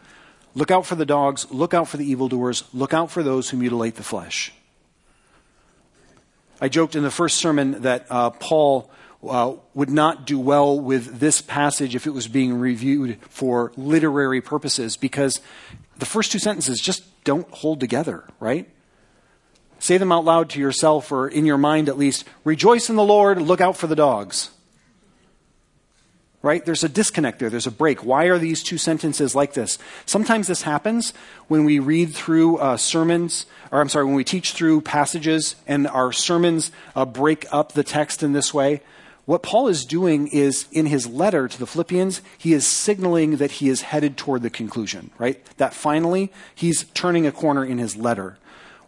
Look 0.54 0.70
out 0.70 0.86
for 0.86 0.96
the 0.96 1.06
dogs, 1.06 1.50
look 1.50 1.74
out 1.74 1.88
for 1.88 1.96
the 1.96 2.04
evildoers, 2.04 2.64
look 2.74 2.92
out 2.92 3.10
for 3.10 3.22
those 3.22 3.50
who 3.50 3.56
mutilate 3.56 3.94
the 3.94 4.02
flesh. 4.02 4.52
I 6.60 6.68
joked 6.68 6.96
in 6.96 7.02
the 7.02 7.10
first 7.10 7.36
sermon 7.36 7.82
that 7.82 8.06
uh, 8.10 8.30
Paul 8.30 8.90
uh, 9.26 9.54
would 9.74 9.90
not 9.90 10.26
do 10.26 10.38
well 10.38 10.78
with 10.78 11.20
this 11.20 11.40
passage 11.40 11.94
if 11.94 12.06
it 12.06 12.10
was 12.10 12.26
being 12.26 12.58
reviewed 12.58 13.18
for 13.22 13.72
literary 13.76 14.40
purposes 14.40 14.96
because 14.96 15.40
the 15.98 16.06
first 16.06 16.32
two 16.32 16.38
sentences 16.38 16.80
just 16.80 17.04
don't 17.24 17.48
hold 17.50 17.80
together, 17.80 18.24
right? 18.40 18.68
Say 19.78 19.98
them 19.98 20.12
out 20.12 20.24
loud 20.24 20.50
to 20.50 20.60
yourself 20.60 21.12
or 21.12 21.28
in 21.28 21.46
your 21.46 21.58
mind 21.58 21.88
at 21.88 21.96
least. 21.96 22.26
Rejoice 22.44 22.90
in 22.90 22.96
the 22.96 23.04
Lord, 23.04 23.40
look 23.40 23.60
out 23.60 23.76
for 23.76 23.86
the 23.86 23.96
dogs 23.96 24.50
right? 26.42 26.64
There's 26.64 26.84
a 26.84 26.88
disconnect 26.88 27.38
there, 27.38 27.50
there's 27.50 27.66
a 27.66 27.70
break. 27.70 28.04
Why 28.04 28.24
are 28.24 28.38
these 28.38 28.62
two 28.62 28.78
sentences 28.78 29.34
like 29.34 29.54
this? 29.54 29.78
Sometimes 30.06 30.46
this 30.46 30.62
happens 30.62 31.12
when 31.48 31.64
we 31.64 31.78
read 31.78 32.14
through 32.14 32.56
uh, 32.58 32.76
sermons, 32.76 33.46
or 33.70 33.80
I'm 33.80 33.88
sorry, 33.88 34.06
when 34.06 34.14
we 34.14 34.24
teach 34.24 34.52
through 34.52 34.80
passages 34.80 35.56
and 35.66 35.86
our 35.86 36.12
sermons 36.12 36.70
uh, 36.96 37.04
break 37.04 37.46
up 37.52 37.72
the 37.72 37.84
text 37.84 38.22
in 38.22 38.32
this 38.32 38.54
way. 38.54 38.80
What 39.26 39.42
Paul 39.42 39.68
is 39.68 39.84
doing 39.84 40.26
is, 40.28 40.66
in 40.72 40.86
his 40.86 41.06
letter 41.06 41.46
to 41.46 41.58
the 41.58 41.66
Philippians, 41.66 42.20
he 42.36 42.52
is 42.52 42.66
signaling 42.66 43.36
that 43.36 43.52
he 43.52 43.68
is 43.68 43.82
headed 43.82 44.16
toward 44.16 44.42
the 44.42 44.50
conclusion, 44.50 45.10
right? 45.18 45.44
That 45.58 45.74
finally, 45.74 46.32
he's 46.54 46.84
turning 46.94 47.26
a 47.26 47.32
corner 47.32 47.64
in 47.64 47.78
his 47.78 47.96
letter. 47.96 48.38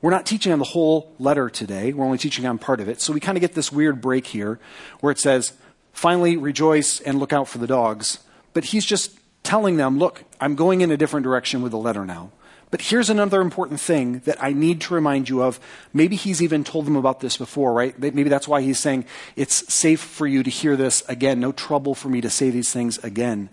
We're 0.00 0.10
not 0.10 0.26
teaching 0.26 0.52
on 0.52 0.58
the 0.58 0.64
whole 0.64 1.14
letter 1.20 1.48
today. 1.48 1.92
We're 1.92 2.04
only 2.04 2.18
teaching 2.18 2.44
on 2.44 2.58
part 2.58 2.80
of 2.80 2.88
it. 2.88 3.00
So 3.00 3.12
we 3.12 3.20
kind 3.20 3.38
of 3.38 3.40
get 3.40 3.54
this 3.54 3.70
weird 3.70 4.00
break 4.00 4.26
here 4.26 4.58
where 4.98 5.12
it 5.12 5.20
says, 5.20 5.52
finally 5.92 6.36
rejoice 6.36 7.00
and 7.00 7.18
look 7.18 7.32
out 7.32 7.48
for 7.48 7.58
the 7.58 7.66
dogs. 7.66 8.18
But 8.52 8.66
he's 8.66 8.84
just 8.84 9.18
telling 9.42 9.76
them, 9.76 9.98
look, 9.98 10.24
I'm 10.40 10.54
going 10.54 10.80
in 10.80 10.90
a 10.90 10.96
different 10.96 11.24
direction 11.24 11.62
with 11.62 11.72
the 11.72 11.78
letter 11.78 12.04
now. 12.04 12.30
But 12.70 12.80
here's 12.80 13.10
another 13.10 13.42
important 13.42 13.80
thing 13.80 14.20
that 14.20 14.42
I 14.42 14.54
need 14.54 14.80
to 14.82 14.94
remind 14.94 15.28
you 15.28 15.42
of. 15.42 15.60
Maybe 15.92 16.16
he's 16.16 16.40
even 16.40 16.64
told 16.64 16.86
them 16.86 16.96
about 16.96 17.20
this 17.20 17.36
before, 17.36 17.74
right? 17.74 17.98
Maybe 17.98 18.30
that's 18.30 18.48
why 18.48 18.62
he's 18.62 18.78
saying 18.78 19.04
it's 19.36 19.72
safe 19.72 20.00
for 20.00 20.26
you 20.26 20.42
to 20.42 20.48
hear 20.48 20.74
this 20.74 21.02
again. 21.06 21.38
No 21.38 21.52
trouble 21.52 21.94
for 21.94 22.08
me 22.08 22.22
to 22.22 22.30
say 22.30 22.48
these 22.48 22.72
things 22.72 22.96
again. 23.04 23.50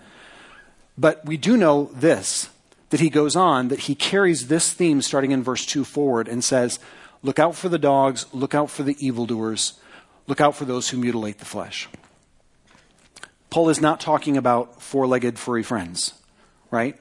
But 0.98 1.26
we 1.26 1.36
do 1.36 1.58
know 1.58 1.92
this 1.94 2.50
that 2.92 3.02
he 3.02 3.10
goes 3.10 3.36
on, 3.36 3.68
that 3.68 3.82
he 3.82 3.94
carries 3.94 4.48
this 4.48 4.74
theme 4.74 5.02
starting 5.02 5.32
in 5.32 5.44
verse 5.44 5.66
2 5.66 5.84
forward 5.84 6.28
and 6.28 6.44
says, 6.44 6.80
Look 7.22 7.40
out 7.40 7.56
for 7.56 7.70
the 7.70 7.78
dogs, 7.78 8.26
look 8.32 8.56
out 8.56 8.70
for 8.70 8.84
the 8.84 8.96
evildoers, 9.06 9.74
look 10.28 10.40
out 10.40 10.56
for 10.56 10.66
those 10.66 10.90
who 10.90 10.98
mutilate 10.98 11.40
the 11.40 11.46
flesh. 11.46 11.90
Paul 13.50 13.70
is 13.70 13.82
not 13.82 14.00
talking 14.00 14.38
about 14.38 14.82
four 14.82 15.08
legged 15.08 15.40
furry 15.40 15.64
friends, 15.64 16.14
right? 16.72 17.00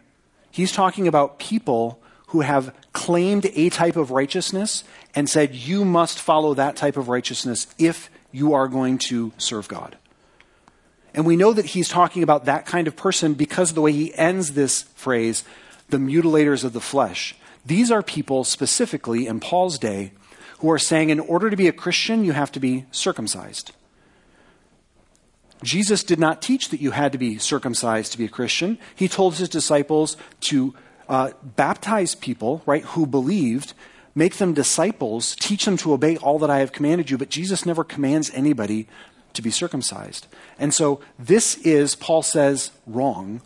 He's 0.51 0.73
talking 0.73 1.07
about 1.07 1.39
people 1.39 2.01
who 2.29 2.41
have 2.41 2.75
claimed 2.93 3.47
a 3.55 3.71
type 3.71 3.97
of 3.97 4.11
righteousness 4.11 4.85
and 5.15 5.29
said, 5.29 5.55
you 5.55 5.85
must 5.85 6.19
follow 6.19 6.55
that 6.55 6.77
type 6.77 6.97
of 6.97 7.09
righteousness 7.09 7.67
if 7.79 8.11
you 8.33 8.53
are 8.55 8.69
going 8.69 8.99
to 8.99 9.33
serve 9.39 9.69
God. 9.69 9.97
And 11.15 11.25
we 11.27 11.37
know 11.37 11.53
that 11.53 11.67
he's 11.67 11.89
talking 11.89 12.23
about 12.23 12.45
that 12.45 12.67
kind 12.67 12.87
of 12.87 12.97
person 12.97 13.35
because 13.35 13.71
of 13.71 13.75
the 13.75 13.81
way 13.81 13.93
he 13.93 14.15
ends 14.15 14.53
this 14.53 14.83
phrase, 14.95 15.43
the 15.89 15.97
mutilators 15.97 16.65
of 16.65 16.75
the 16.75 16.81
flesh. 16.81 17.35
These 17.65 17.91
are 17.91 18.03
people 18.03 18.45
specifically 18.45 19.27
in 19.27 19.41
Paul's 19.41 19.79
day 19.79 20.13
who 20.59 20.71
are 20.71 20.79
saying, 20.79 21.11
in 21.11 21.21
order 21.21 21.51
to 21.51 21.57
be 21.57 21.69
a 21.69 21.73
Christian, 21.73 22.25
you 22.25 22.33
have 22.33 22.53
to 22.53 22.61
be 22.61 22.85
circumcised. 22.91 23.73
Jesus 25.63 26.05
did 26.05 26.19
not 26.19 26.41
teach 26.41 26.69
that 26.69 26.81
you 26.81 26.93
had 26.93 27.13
to 27.13 27.19
be 27.19 27.39
circumcised 27.39 28.13
to 28.13 28.19
be 28.19 28.25
a 28.27 28.29
Christian. 28.29 28.79
He 28.95 29.09
told 29.09 29.37
his 29.37 29.49
disciples 29.49 30.17
to 30.43 30.75
uh, 31.09 31.31
baptize 31.43 32.15
people, 32.15 32.63
right, 32.67 32.85
who 32.85 33.07
believed, 33.07 33.75
make 34.15 34.37
them 34.37 34.55
disciples, 34.55 35.35
teach 35.37 35.65
them 35.65 35.77
to 35.79 35.93
obey 35.93 36.17
all 36.19 36.39
that 36.39 36.51
I 36.51 36.59
have 36.59 36.73
commanded 36.73 37.11
you. 37.11 37.19
But 37.19 37.31
Jesus 37.31 37.67
never 37.67 37.85
commands 37.85 38.31
anybody 38.35 38.87
to 39.35 39.43
be 39.43 39.51
circumcised. 39.51 40.27
And 40.59 40.73
so 40.73 41.01
this 41.19 41.57
is, 41.59 41.95
Paul 41.95 42.23
says, 42.23 42.71
wrong, 42.87 43.41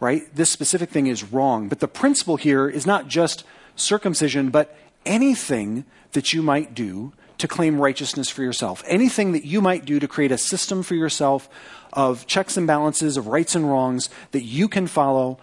right? 0.00 0.22
This 0.34 0.50
specific 0.50 0.90
thing 0.90 1.06
is 1.06 1.24
wrong. 1.24 1.68
But 1.68 1.80
the 1.80 1.88
principle 1.88 2.36
here 2.36 2.68
is 2.68 2.86
not 2.86 3.08
just 3.08 3.44
circumcision, 3.76 4.50
but 4.50 4.76
anything 5.06 5.84
that 6.12 6.32
you 6.32 6.42
might 6.42 6.74
do 6.74 7.12
to 7.38 7.48
claim 7.48 7.80
righteousness 7.80 8.28
for 8.30 8.42
yourself. 8.42 8.82
Anything 8.86 9.32
that 9.32 9.44
you 9.44 9.60
might 9.60 9.84
do 9.84 9.98
to 9.98 10.08
create 10.08 10.32
a 10.32 10.38
system 10.38 10.82
for 10.82 10.94
yourself 10.94 11.48
of 11.92 12.26
checks 12.26 12.56
and 12.56 12.66
balances, 12.66 13.16
of 13.16 13.26
rights 13.26 13.54
and 13.54 13.68
wrongs 13.68 14.10
that 14.32 14.42
you 14.42 14.68
can 14.68 14.86
follow 14.86 15.38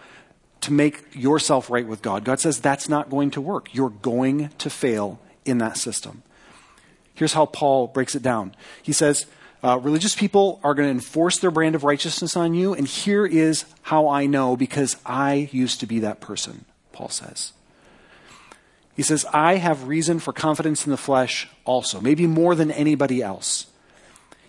to 0.62 0.72
make 0.72 1.04
yourself 1.12 1.68
right 1.70 1.86
with 1.86 2.02
God. 2.02 2.24
God 2.24 2.40
says 2.40 2.60
that's 2.60 2.88
not 2.88 3.10
going 3.10 3.30
to 3.32 3.40
work. 3.40 3.74
You're 3.74 3.90
going 3.90 4.50
to 4.58 4.70
fail 4.70 5.20
in 5.44 5.58
that 5.58 5.76
system. 5.76 6.22
Here's 7.14 7.34
how 7.34 7.46
Paul 7.46 7.88
breaks 7.88 8.14
it 8.14 8.22
down. 8.22 8.54
He 8.82 8.92
says, 8.92 9.26
Uh, 9.64 9.78
religious 9.78 10.16
people 10.16 10.60
are 10.64 10.74
going 10.74 10.88
to 10.88 10.94
enforce 10.94 11.38
their 11.38 11.50
brand 11.50 11.74
of 11.74 11.84
righteousness 11.84 12.36
on 12.36 12.54
you, 12.54 12.74
and 12.74 12.86
here 12.86 13.24
is 13.24 13.64
how 13.82 14.08
I 14.08 14.26
know 14.26 14.56
because 14.56 14.96
I 15.06 15.48
used 15.52 15.78
to 15.80 15.86
be 15.86 16.00
that 16.00 16.20
person, 16.20 16.64
Paul 16.92 17.10
says. 17.10 17.52
He 18.94 19.02
says, 19.02 19.24
I 19.32 19.56
have 19.56 19.88
reason 19.88 20.18
for 20.18 20.32
confidence 20.32 20.86
in 20.86 20.90
the 20.90 20.96
flesh 20.96 21.48
also, 21.64 22.00
maybe 22.00 22.26
more 22.26 22.54
than 22.54 22.70
anybody 22.70 23.22
else. 23.22 23.66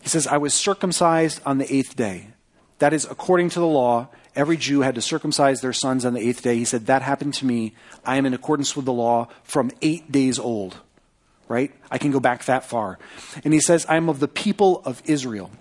He 0.02 0.10
says, 0.10 0.28
I 0.28 0.38
was 0.38 0.54
circumcised 0.54 1.42
on 1.46 1.60
the 1.60 1.74
eighth 1.74 1.96
day. 1.96 2.28
That 2.80 2.92
is, 2.92 3.06
according 3.06 3.50
to 3.52 3.60
the 3.60 3.68
law, 3.68 4.10
every 4.36 4.58
Jew 4.58 4.82
had 4.82 4.96
to 4.96 5.02
circumcise 5.02 5.62
their 5.62 5.72
sons 5.72 6.04
on 6.04 6.14
the 6.14 6.20
eighth 6.20 6.42
day. 6.42 6.58
He 6.58 6.66
said, 6.66 6.88
That 6.88 7.02
happened 7.02 7.36
to 7.36 7.46
me. 7.46 7.74
I 8.06 8.18
am 8.18 8.26
in 8.26 8.34
accordance 8.34 8.76
with 8.76 8.84
the 8.84 8.92
law 8.92 9.30
from 9.44 9.72
eight 9.82 10.12
days 10.12 10.38
old. 10.40 10.76
Right? 11.48 11.72
I 11.90 11.98
can 11.98 12.12
go 12.12 12.20
back 12.20 12.44
that 12.46 12.66
far. 12.66 13.00
And 13.46 13.54
he 13.54 13.62
says, 13.62 13.86
I 13.88 13.96
am 13.96 14.10
of 14.10 14.20
the 14.20 14.28
people 14.28 14.82
of 14.86 15.02
Israel 15.06 15.52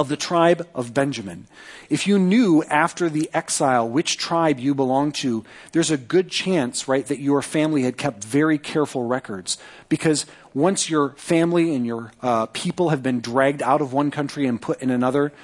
of 0.00 0.08
the 0.08 0.16
tribe 0.16 0.66
of 0.74 0.94
Benjamin. 0.94 1.46
If 1.90 2.06
you 2.06 2.18
knew 2.18 2.64
after 2.64 3.10
the 3.10 3.28
exile 3.34 3.86
which 3.86 4.16
tribe 4.16 4.58
you 4.58 4.74
belonged 4.74 5.14
to, 5.16 5.44
there's 5.72 5.90
a 5.90 5.98
good 5.98 6.30
chance, 6.30 6.88
right, 6.88 7.04
that 7.04 7.20
your 7.20 7.42
family 7.42 7.82
had 7.82 7.98
kept 7.98 8.24
very 8.24 8.56
careful 8.56 9.04
records. 9.04 9.58
Because 9.90 10.24
once 10.54 10.88
your 10.88 11.10
family 11.16 11.74
and 11.74 11.84
your 11.84 12.12
uh, 12.22 12.46
people 12.46 12.88
have 12.88 13.02
been 13.02 13.20
dragged 13.20 13.60
out 13.60 13.82
of 13.82 13.92
one 13.92 14.10
country 14.10 14.46
and 14.46 14.58
put 14.58 14.80
in 14.80 14.88
another, 14.88 15.34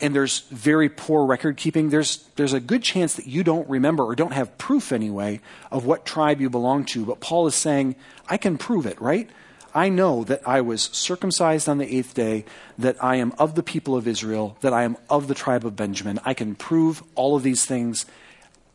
and 0.00 0.14
there's 0.14 0.40
very 0.48 0.88
poor 0.88 1.26
record 1.26 1.58
keeping, 1.58 1.90
there's, 1.90 2.26
there's 2.36 2.54
a 2.54 2.60
good 2.60 2.82
chance 2.82 3.16
that 3.16 3.26
you 3.26 3.44
don't 3.44 3.68
remember 3.68 4.04
or 4.04 4.16
don't 4.16 4.32
have 4.32 4.56
proof 4.56 4.90
anyway 4.90 5.38
of 5.70 5.84
what 5.84 6.06
tribe 6.06 6.40
you 6.40 6.48
belong 6.48 6.86
to. 6.86 7.04
But 7.04 7.20
Paul 7.20 7.46
is 7.46 7.54
saying, 7.54 7.96
I 8.26 8.38
can 8.38 8.56
prove 8.56 8.86
it, 8.86 8.98
right? 9.02 9.28
I 9.74 9.88
know 9.88 10.24
that 10.24 10.46
I 10.46 10.60
was 10.60 10.82
circumcised 10.92 11.68
on 11.68 11.78
the 11.78 11.96
eighth 11.96 12.14
day, 12.14 12.44
that 12.78 13.02
I 13.02 13.16
am 13.16 13.32
of 13.38 13.54
the 13.54 13.62
people 13.62 13.96
of 13.96 14.06
Israel, 14.06 14.56
that 14.60 14.72
I 14.72 14.82
am 14.82 14.98
of 15.08 15.28
the 15.28 15.34
tribe 15.34 15.64
of 15.64 15.76
Benjamin. 15.76 16.20
I 16.24 16.34
can 16.34 16.54
prove 16.54 17.02
all 17.14 17.36
of 17.36 17.42
these 17.42 17.64
things. 17.64 18.04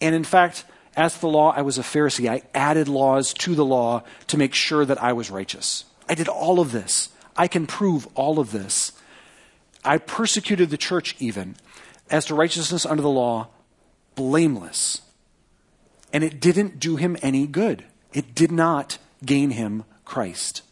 And 0.02 0.16
in 0.16 0.24
fact, 0.24 0.66
as 0.96 1.14
to 1.14 1.22
the 1.22 1.28
law, 1.28 1.54
I 1.56 1.62
was 1.62 1.78
a 1.78 1.84
Pharisee. 1.84 2.28
I 2.28 2.42
added 2.56 2.88
laws 2.88 3.34
to 3.36 3.54
the 3.54 3.66
law 3.66 4.04
to 4.28 4.38
make 4.38 4.56
sure 4.56 4.86
that 4.86 5.02
I 5.02 5.14
was 5.14 5.30
righteous. 5.30 5.86
I 6.10 6.16
did 6.16 6.28
all 6.28 6.60
of 6.60 6.72
this. 6.72 7.10
I 7.36 7.48
can 7.48 7.68
prove 7.68 8.08
all 8.16 8.40
of 8.40 8.52
this. 8.52 8.94
I 9.86 10.00
persecuted 10.00 10.72
the 10.72 10.78
church 10.78 11.16
even 11.20 11.56
as 12.10 12.26
to 12.26 12.36
righteousness 12.36 12.86
under 12.86 13.04
the 13.04 13.10
law, 13.10 13.50
blameless. 14.16 15.02
And 16.12 16.24
it 16.24 16.40
didn't 16.40 16.80
do 16.80 16.96
him 16.96 17.18
any 17.22 17.46
good. 17.46 17.84
It 18.14 18.34
did 18.34 18.52
not 18.52 18.98
gain 19.24 19.52
him 19.52 19.84
Christ 20.04 20.64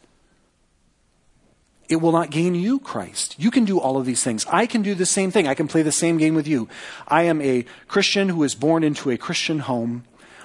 it 1.89 1.97
will 1.97 2.11
not 2.11 2.29
gain 2.29 2.55
you 2.55 2.79
Christ. 2.79 3.35
You 3.37 3.51
can 3.51 3.65
do 3.65 3.79
all 3.79 3.97
of 3.97 4.05
these 4.05 4.23
things. 4.23 4.45
I 4.47 4.65
can 4.65 4.81
do 4.81 4.95
the 4.95 5.05
same 5.05 5.31
thing. 5.31 5.47
I 5.47 5.53
can 5.53 5.67
play 5.67 5.81
the 5.81 5.91
same 5.91 6.17
game 6.17 6.35
with 6.35 6.47
you. 6.47 6.67
I 7.07 7.23
am 7.23 7.41
a 7.41 7.65
Christian 7.87 8.29
who 8.29 8.37
was 8.37 8.55
born 8.55 8.83
into 8.83 9.11
a 9.11 9.17
Christian 9.17 9.59
home. 9.59 10.03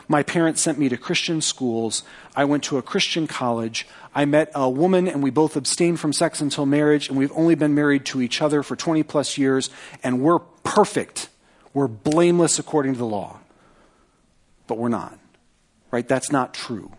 My 0.09 0.23
parents 0.23 0.61
sent 0.61 0.79
me 0.79 0.89
to 0.89 0.97
Christian 0.97 1.41
schools. 1.41 2.03
I 2.35 2.45
went 2.45 2.65
to 2.65 2.79
a 2.79 2.83
Christian 2.83 3.27
college. 3.27 3.87
I 4.15 4.25
met 4.25 4.51
a 4.55 4.69
woman 4.69 5.07
and 5.07 5.23
we 5.23 5.31
both 5.31 5.57
abstained 5.57 6.01
from 6.01 6.13
sex 6.13 6.41
until 6.41 6.67
marriage, 6.67 7.09
and 7.09 7.17
we've 7.17 7.33
only 7.37 7.55
been 7.55 7.75
married 7.75 8.05
to 8.07 8.21
each 8.21 8.43
other 8.43 8.63
for 8.63 8.75
20 8.75 9.05
plus 9.05 9.39
years, 9.39 9.71
and 10.03 10.21
we're 10.21 10.41
perfect. 10.41 11.29
We're 11.73 11.87
blameless 11.87 12.59
according 12.59 12.95
to 12.95 12.99
the 12.99 13.07
law. 13.07 13.39
But 14.67 14.79
we're 14.79 14.89
not. 14.89 15.17
Right? 15.93 16.07
That's 16.07 16.33
not 16.33 16.55
true. 16.55 16.93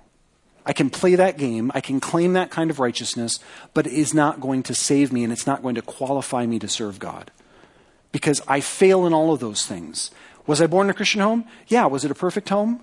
I 0.66 0.74
can 0.74 0.90
play 0.90 1.16
that 1.16 1.38
game, 1.38 1.72
I 1.74 1.82
can 1.82 2.00
claim 2.00 2.34
that 2.34 2.52
kind 2.52 2.70
of 2.70 2.80
righteousness, 2.80 3.40
but 3.74 3.88
it 3.88 3.94
is 3.94 4.14
not 4.14 4.40
going 4.40 4.64
to 4.64 4.76
save 4.76 5.12
me 5.12 5.24
and 5.24 5.34
it's 5.34 5.48
not 5.48 5.62
going 5.62 5.76
to 5.76 5.82
qualify 5.82 6.46
me 6.46 6.60
to 6.60 6.68
serve 6.68 7.00
God. 7.00 7.32
Because 8.12 8.42
I 8.48 8.60
fail 8.60 9.06
in 9.06 9.14
all 9.14 9.34
of 9.34 9.40
those 9.40 9.66
things. 9.66 10.12
Was 10.46 10.62
I 10.62 10.68
born 10.68 10.88
in 10.88 10.92
a 10.92 10.94
Christian 10.94 11.22
home? 11.22 11.46
Yeah. 11.68 11.86
Was 11.86 12.04
it 12.04 12.12
a 12.12 12.16
perfect 12.16 12.50
home? 12.50 12.82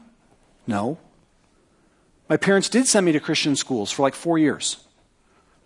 No. 0.66 0.98
My 2.28 2.36
parents 2.36 2.68
did 2.68 2.86
send 2.86 3.06
me 3.06 3.12
to 3.12 3.20
Christian 3.20 3.56
schools 3.56 3.90
for 3.90 4.02
like 4.02 4.14
four 4.14 4.38
years, 4.38 4.82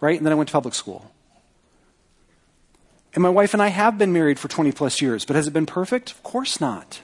right? 0.01 0.17
And 0.17 0.25
then 0.27 0.33
I 0.33 0.37
went 0.37 0.49
to 0.49 0.53
public 0.53 0.75
school. 0.75 1.13
And 3.15 3.23
my 3.23 3.29
wife 3.29 3.53
and 3.53 3.63
I 3.63 3.69
have 3.69 3.99
been 3.99 4.13
married 4.13 4.39
for 4.39 4.49
20 4.49 4.73
plus 4.73 5.03
years, 5.03 5.25
but 5.25 5.37
has 5.37 5.47
it 5.47 5.53
been 5.53 5.67
perfect? 5.67 6.11
Of 6.11 6.23
course 6.23 6.61
not. 6.61 7.03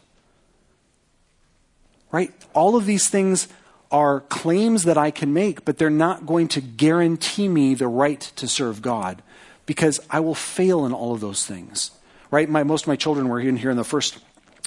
Right? 2.10 2.32
All 2.54 2.76
of 2.76 2.86
these 2.86 3.10
things 3.10 3.48
are 3.90 4.20
claims 4.20 4.84
that 4.84 4.98
I 4.98 5.10
can 5.10 5.32
make, 5.32 5.64
but 5.64 5.78
they're 5.78 5.90
not 5.90 6.26
going 6.26 6.48
to 6.48 6.60
guarantee 6.60 7.48
me 7.48 7.74
the 7.74 7.88
right 7.88 8.20
to 8.36 8.46
serve 8.46 8.82
God 8.82 9.22
because 9.66 10.00
I 10.10 10.20
will 10.20 10.34
fail 10.34 10.84
in 10.84 10.92
all 10.92 11.14
of 11.14 11.20
those 11.20 11.46
things. 11.46 11.90
Right? 12.30 12.48
My, 12.48 12.62
most 12.62 12.82
of 12.82 12.88
my 12.88 12.96
children 12.96 13.28
were 13.28 13.40
in 13.40 13.56
here 13.56 13.70
in 13.70 13.76
the 13.76 13.84
first 13.84 14.18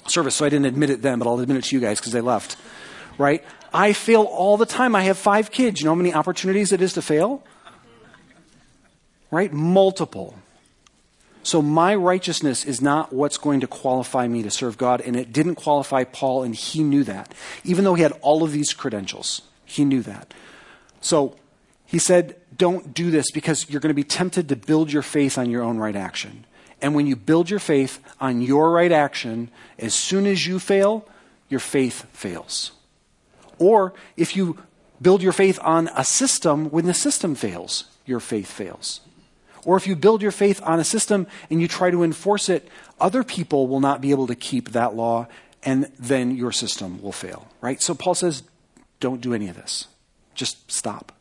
service, 0.07 0.35
so 0.35 0.45
I 0.45 0.49
didn't 0.49 0.65
admit 0.65 0.89
it 0.89 1.01
then, 1.01 1.19
but 1.19 1.27
I'll 1.27 1.39
admit 1.39 1.57
it 1.57 1.63
to 1.65 1.75
you 1.75 1.81
guys 1.81 1.99
because 1.99 2.13
they 2.13 2.21
left. 2.21 2.57
Right? 3.17 3.43
I 3.73 3.93
fail 3.93 4.23
all 4.23 4.57
the 4.57 4.65
time. 4.65 4.95
I 4.95 5.03
have 5.03 5.17
five 5.17 5.51
kids. 5.51 5.79
You 5.79 5.85
know 5.85 5.91
how 5.91 5.95
many 5.95 6.13
opportunities 6.13 6.71
it 6.71 6.81
is 6.81 6.93
to 6.93 7.01
fail? 7.01 7.43
Right? 9.29 9.53
Multiple. 9.53 10.35
So 11.43 11.61
my 11.61 11.95
righteousness 11.95 12.65
is 12.65 12.81
not 12.81 13.11
what's 13.11 13.37
going 13.37 13.61
to 13.61 13.67
qualify 13.67 14.27
me 14.27 14.43
to 14.43 14.51
serve 14.51 14.77
God, 14.77 15.01
and 15.01 15.15
it 15.15 15.33
didn't 15.33 15.55
qualify 15.55 16.03
Paul, 16.03 16.43
and 16.43 16.55
he 16.55 16.83
knew 16.83 17.03
that. 17.05 17.33
Even 17.63 17.83
though 17.83 17.95
he 17.95 18.03
had 18.03 18.13
all 18.21 18.43
of 18.43 18.51
these 18.51 18.73
credentials, 18.73 19.41
he 19.65 19.83
knew 19.83 20.01
that. 20.03 20.33
So 21.01 21.35
he 21.85 21.97
said, 21.97 22.35
Don't 22.55 22.93
do 22.93 23.09
this 23.09 23.31
because 23.31 23.69
you're 23.69 23.81
going 23.81 23.89
to 23.89 23.95
be 23.95 24.03
tempted 24.03 24.49
to 24.49 24.55
build 24.55 24.93
your 24.93 25.01
faith 25.01 25.37
on 25.37 25.49
your 25.49 25.63
own 25.63 25.77
right 25.77 25.95
action. 25.95 26.45
And 26.81 26.95
when 26.95 27.05
you 27.05 27.15
build 27.15 27.49
your 27.49 27.59
faith 27.59 27.99
on 28.19 28.41
your 28.41 28.71
right 28.71 28.91
action, 28.91 29.49
as 29.77 29.93
soon 29.93 30.25
as 30.25 30.47
you 30.47 30.59
fail, 30.59 31.07
your 31.49 31.59
faith 31.59 32.05
fails. 32.11 32.71
Or 33.59 33.93
if 34.17 34.35
you 34.35 34.57
build 35.01 35.21
your 35.21 35.33
faith 35.33 35.59
on 35.61 35.89
a 35.95 36.03
system, 36.03 36.69
when 36.71 36.85
the 36.85 36.93
system 36.93 37.35
fails, 37.35 37.85
your 38.05 38.19
faith 38.19 38.49
fails. 38.51 39.01
Or 39.65 39.77
if 39.77 39.87
you 39.87 39.95
build 39.95 40.21
your 40.21 40.31
faith 40.31 40.61
on 40.63 40.79
a 40.79 40.83
system 40.83 41.27
and 41.49 41.61
you 41.61 41.67
try 41.67 41.91
to 41.91 42.03
enforce 42.03 42.49
it, 42.49 42.67
other 42.99 43.23
people 43.23 43.67
will 43.67 43.79
not 43.79 44.01
be 44.01 44.11
able 44.11 44.27
to 44.27 44.35
keep 44.35 44.71
that 44.71 44.95
law, 44.95 45.27
and 45.63 45.91
then 45.99 46.35
your 46.35 46.51
system 46.51 47.01
will 47.01 47.11
fail, 47.11 47.47
right? 47.61 47.81
So 47.81 47.93
Paul 47.93 48.15
says, 48.15 48.43
don't 48.99 49.21
do 49.21 49.33
any 49.33 49.47
of 49.47 49.55
this. 49.55 49.87
Just 50.33 50.71
stop. 50.71 51.11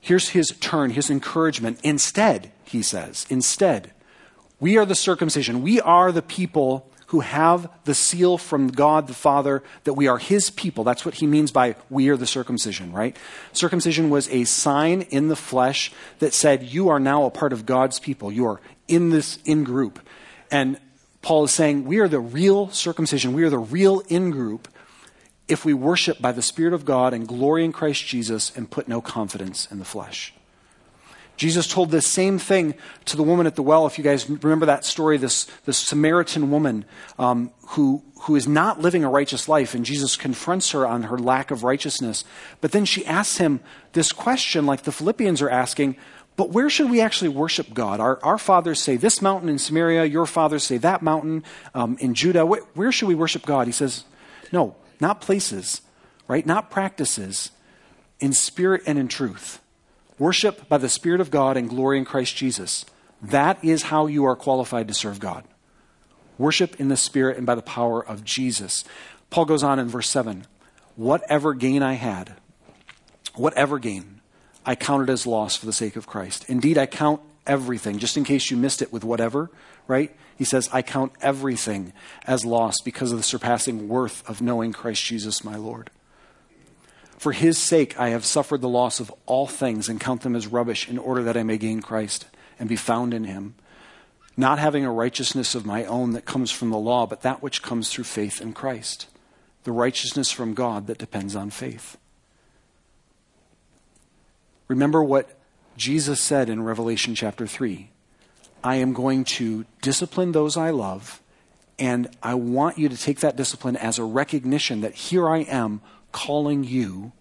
Here's 0.00 0.30
his 0.30 0.48
turn, 0.60 0.90
his 0.90 1.08
encouragement. 1.08 1.78
Instead, 1.82 2.52
he 2.64 2.82
says, 2.82 3.26
instead, 3.30 3.92
we 4.60 4.76
are 4.76 4.84
the 4.84 4.94
circumcision. 4.94 5.62
We 5.62 5.80
are 5.80 6.12
the 6.12 6.22
people 6.22 6.90
who 7.14 7.20
have 7.20 7.70
the 7.84 7.94
seal 7.94 8.36
from 8.36 8.66
God 8.66 9.06
the 9.06 9.14
Father 9.14 9.62
that 9.84 9.92
we 9.92 10.08
are 10.08 10.18
his 10.18 10.50
people. 10.50 10.82
That's 10.82 11.04
what 11.04 11.14
he 11.14 11.28
means 11.28 11.52
by 11.52 11.76
we 11.88 12.08
are 12.08 12.16
the 12.16 12.26
circumcision, 12.26 12.92
right? 12.92 13.16
Circumcision 13.52 14.10
was 14.10 14.28
a 14.30 14.42
sign 14.42 15.02
in 15.02 15.28
the 15.28 15.36
flesh 15.36 15.92
that 16.18 16.34
said 16.34 16.64
you 16.64 16.88
are 16.88 16.98
now 16.98 17.22
a 17.22 17.30
part 17.30 17.52
of 17.52 17.66
God's 17.66 18.00
people. 18.00 18.32
You 18.32 18.46
are 18.46 18.60
in 18.88 19.10
this 19.10 19.38
in 19.44 19.62
group. 19.62 20.00
And 20.50 20.76
Paul 21.22 21.44
is 21.44 21.54
saying 21.54 21.84
we 21.84 22.00
are 22.00 22.08
the 22.08 22.18
real 22.18 22.68
circumcision. 22.70 23.32
We 23.32 23.44
are 23.44 23.50
the 23.50 23.58
real 23.58 24.00
in 24.08 24.32
group 24.32 24.66
if 25.46 25.64
we 25.64 25.72
worship 25.72 26.20
by 26.20 26.32
the 26.32 26.42
Spirit 26.42 26.74
of 26.74 26.84
God 26.84 27.14
and 27.14 27.28
glory 27.28 27.64
in 27.64 27.70
Christ 27.70 28.04
Jesus 28.06 28.50
and 28.56 28.68
put 28.68 28.88
no 28.88 29.00
confidence 29.00 29.70
in 29.70 29.78
the 29.78 29.84
flesh. 29.84 30.34
Jesus 31.36 31.66
told 31.66 31.90
this 31.90 32.06
same 32.06 32.38
thing 32.38 32.74
to 33.06 33.16
the 33.16 33.22
woman 33.22 33.46
at 33.46 33.56
the 33.56 33.62
well. 33.62 33.86
If 33.86 33.98
you 33.98 34.04
guys 34.04 34.28
remember 34.28 34.66
that 34.66 34.84
story, 34.84 35.16
this, 35.16 35.44
this 35.64 35.78
Samaritan 35.78 36.50
woman 36.50 36.84
um, 37.18 37.50
who, 37.70 38.02
who 38.22 38.36
is 38.36 38.46
not 38.46 38.80
living 38.80 39.04
a 39.04 39.10
righteous 39.10 39.48
life, 39.48 39.74
and 39.74 39.84
Jesus 39.84 40.16
confronts 40.16 40.70
her 40.70 40.86
on 40.86 41.04
her 41.04 41.18
lack 41.18 41.50
of 41.50 41.64
righteousness. 41.64 42.24
But 42.60 42.72
then 42.72 42.84
she 42.84 43.04
asks 43.04 43.38
him 43.38 43.60
this 43.92 44.12
question, 44.12 44.64
like 44.64 44.82
the 44.82 44.92
Philippians 44.92 45.42
are 45.42 45.50
asking 45.50 45.96
But 46.36 46.50
where 46.50 46.70
should 46.70 46.88
we 46.88 47.00
actually 47.00 47.30
worship 47.30 47.74
God? 47.74 47.98
Our, 47.98 48.22
our 48.22 48.38
fathers 48.38 48.80
say 48.80 48.96
this 48.96 49.20
mountain 49.20 49.48
in 49.48 49.58
Samaria, 49.58 50.04
your 50.04 50.26
fathers 50.26 50.62
say 50.62 50.78
that 50.78 51.02
mountain 51.02 51.42
um, 51.74 51.96
in 51.98 52.14
Judah. 52.14 52.46
Where, 52.46 52.62
where 52.74 52.92
should 52.92 53.08
we 53.08 53.16
worship 53.16 53.44
God? 53.44 53.66
He 53.66 53.72
says, 53.72 54.04
No, 54.52 54.76
not 55.00 55.20
places, 55.20 55.80
right? 56.28 56.46
Not 56.46 56.70
practices, 56.70 57.50
in 58.20 58.32
spirit 58.32 58.82
and 58.86 58.98
in 58.98 59.08
truth. 59.08 59.60
Worship 60.18 60.68
by 60.68 60.78
the 60.78 60.88
Spirit 60.88 61.20
of 61.20 61.30
God 61.30 61.56
and 61.56 61.68
glory 61.68 61.98
in 61.98 62.04
Christ 62.04 62.36
Jesus. 62.36 62.84
That 63.20 63.62
is 63.64 63.84
how 63.84 64.06
you 64.06 64.24
are 64.24 64.36
qualified 64.36 64.88
to 64.88 64.94
serve 64.94 65.18
God. 65.18 65.44
Worship 66.38 66.78
in 66.80 66.88
the 66.88 66.96
Spirit 66.96 67.36
and 67.36 67.46
by 67.46 67.54
the 67.54 67.62
power 67.62 68.04
of 68.04 68.24
Jesus. 68.24 68.84
Paul 69.30 69.44
goes 69.44 69.62
on 69.62 69.78
in 69.78 69.88
verse 69.88 70.08
7 70.08 70.46
Whatever 70.96 71.54
gain 71.54 71.82
I 71.82 71.94
had, 71.94 72.34
whatever 73.34 73.78
gain, 73.78 74.20
I 74.64 74.76
counted 74.76 75.10
as 75.10 75.26
loss 75.26 75.56
for 75.56 75.66
the 75.66 75.72
sake 75.72 75.96
of 75.96 76.06
Christ. 76.06 76.44
Indeed, 76.48 76.78
I 76.78 76.86
count 76.86 77.20
everything, 77.46 77.98
just 77.98 78.16
in 78.16 78.24
case 78.24 78.50
you 78.50 78.56
missed 78.56 78.82
it 78.82 78.92
with 78.92 79.04
whatever, 79.04 79.50
right? 79.88 80.14
He 80.36 80.44
says, 80.44 80.68
I 80.72 80.82
count 80.82 81.12
everything 81.20 81.92
as 82.26 82.44
loss 82.44 82.80
because 82.80 83.12
of 83.12 83.18
the 83.18 83.24
surpassing 83.24 83.88
worth 83.88 84.28
of 84.28 84.40
knowing 84.40 84.72
Christ 84.72 85.04
Jesus 85.04 85.44
my 85.44 85.56
Lord. 85.56 85.90
For 87.24 87.32
his 87.32 87.56
sake 87.56 87.98
I 87.98 88.10
have 88.10 88.26
suffered 88.26 88.60
the 88.60 88.68
loss 88.68 89.00
of 89.00 89.10
all 89.24 89.46
things 89.46 89.88
and 89.88 89.98
count 89.98 90.20
them 90.20 90.36
as 90.36 90.46
rubbish 90.46 90.90
in 90.90 90.98
order 90.98 91.22
that 91.22 91.38
I 91.38 91.42
may 91.42 91.56
gain 91.56 91.80
Christ 91.80 92.26
and 92.58 92.68
be 92.68 92.76
found 92.76 93.14
in 93.14 93.24
him, 93.24 93.54
not 94.36 94.58
having 94.58 94.84
a 94.84 94.92
righteousness 94.92 95.54
of 95.54 95.64
my 95.64 95.86
own 95.86 96.10
that 96.10 96.26
comes 96.26 96.50
from 96.50 96.68
the 96.68 96.76
law, 96.76 97.06
but 97.06 97.22
that 97.22 97.42
which 97.42 97.62
comes 97.62 97.88
through 97.88 98.04
faith 98.04 98.42
in 98.42 98.52
Christ, 98.52 99.06
the 99.62 99.72
righteousness 99.72 100.30
from 100.30 100.52
God 100.52 100.86
that 100.86 100.98
depends 100.98 101.34
on 101.34 101.48
faith. 101.48 101.96
Remember 104.68 105.02
what 105.02 105.30
Jesus 105.78 106.20
said 106.20 106.50
in 106.50 106.62
Revelation 106.62 107.14
chapter 107.14 107.46
3 107.46 107.88
I 108.62 108.76
am 108.76 108.92
going 108.92 109.24
to 109.24 109.64
discipline 109.80 110.32
those 110.32 110.58
I 110.58 110.68
love, 110.68 111.22
and 111.78 112.06
I 112.22 112.34
want 112.34 112.76
you 112.76 112.90
to 112.90 112.98
take 112.98 113.20
that 113.20 113.36
discipline 113.36 113.78
as 113.78 113.98
a 113.98 114.04
recognition 114.04 114.82
that 114.82 114.94
here 114.94 115.26
I 115.26 115.38
am 115.38 115.80
calling 116.14 116.62
you, 116.62 117.12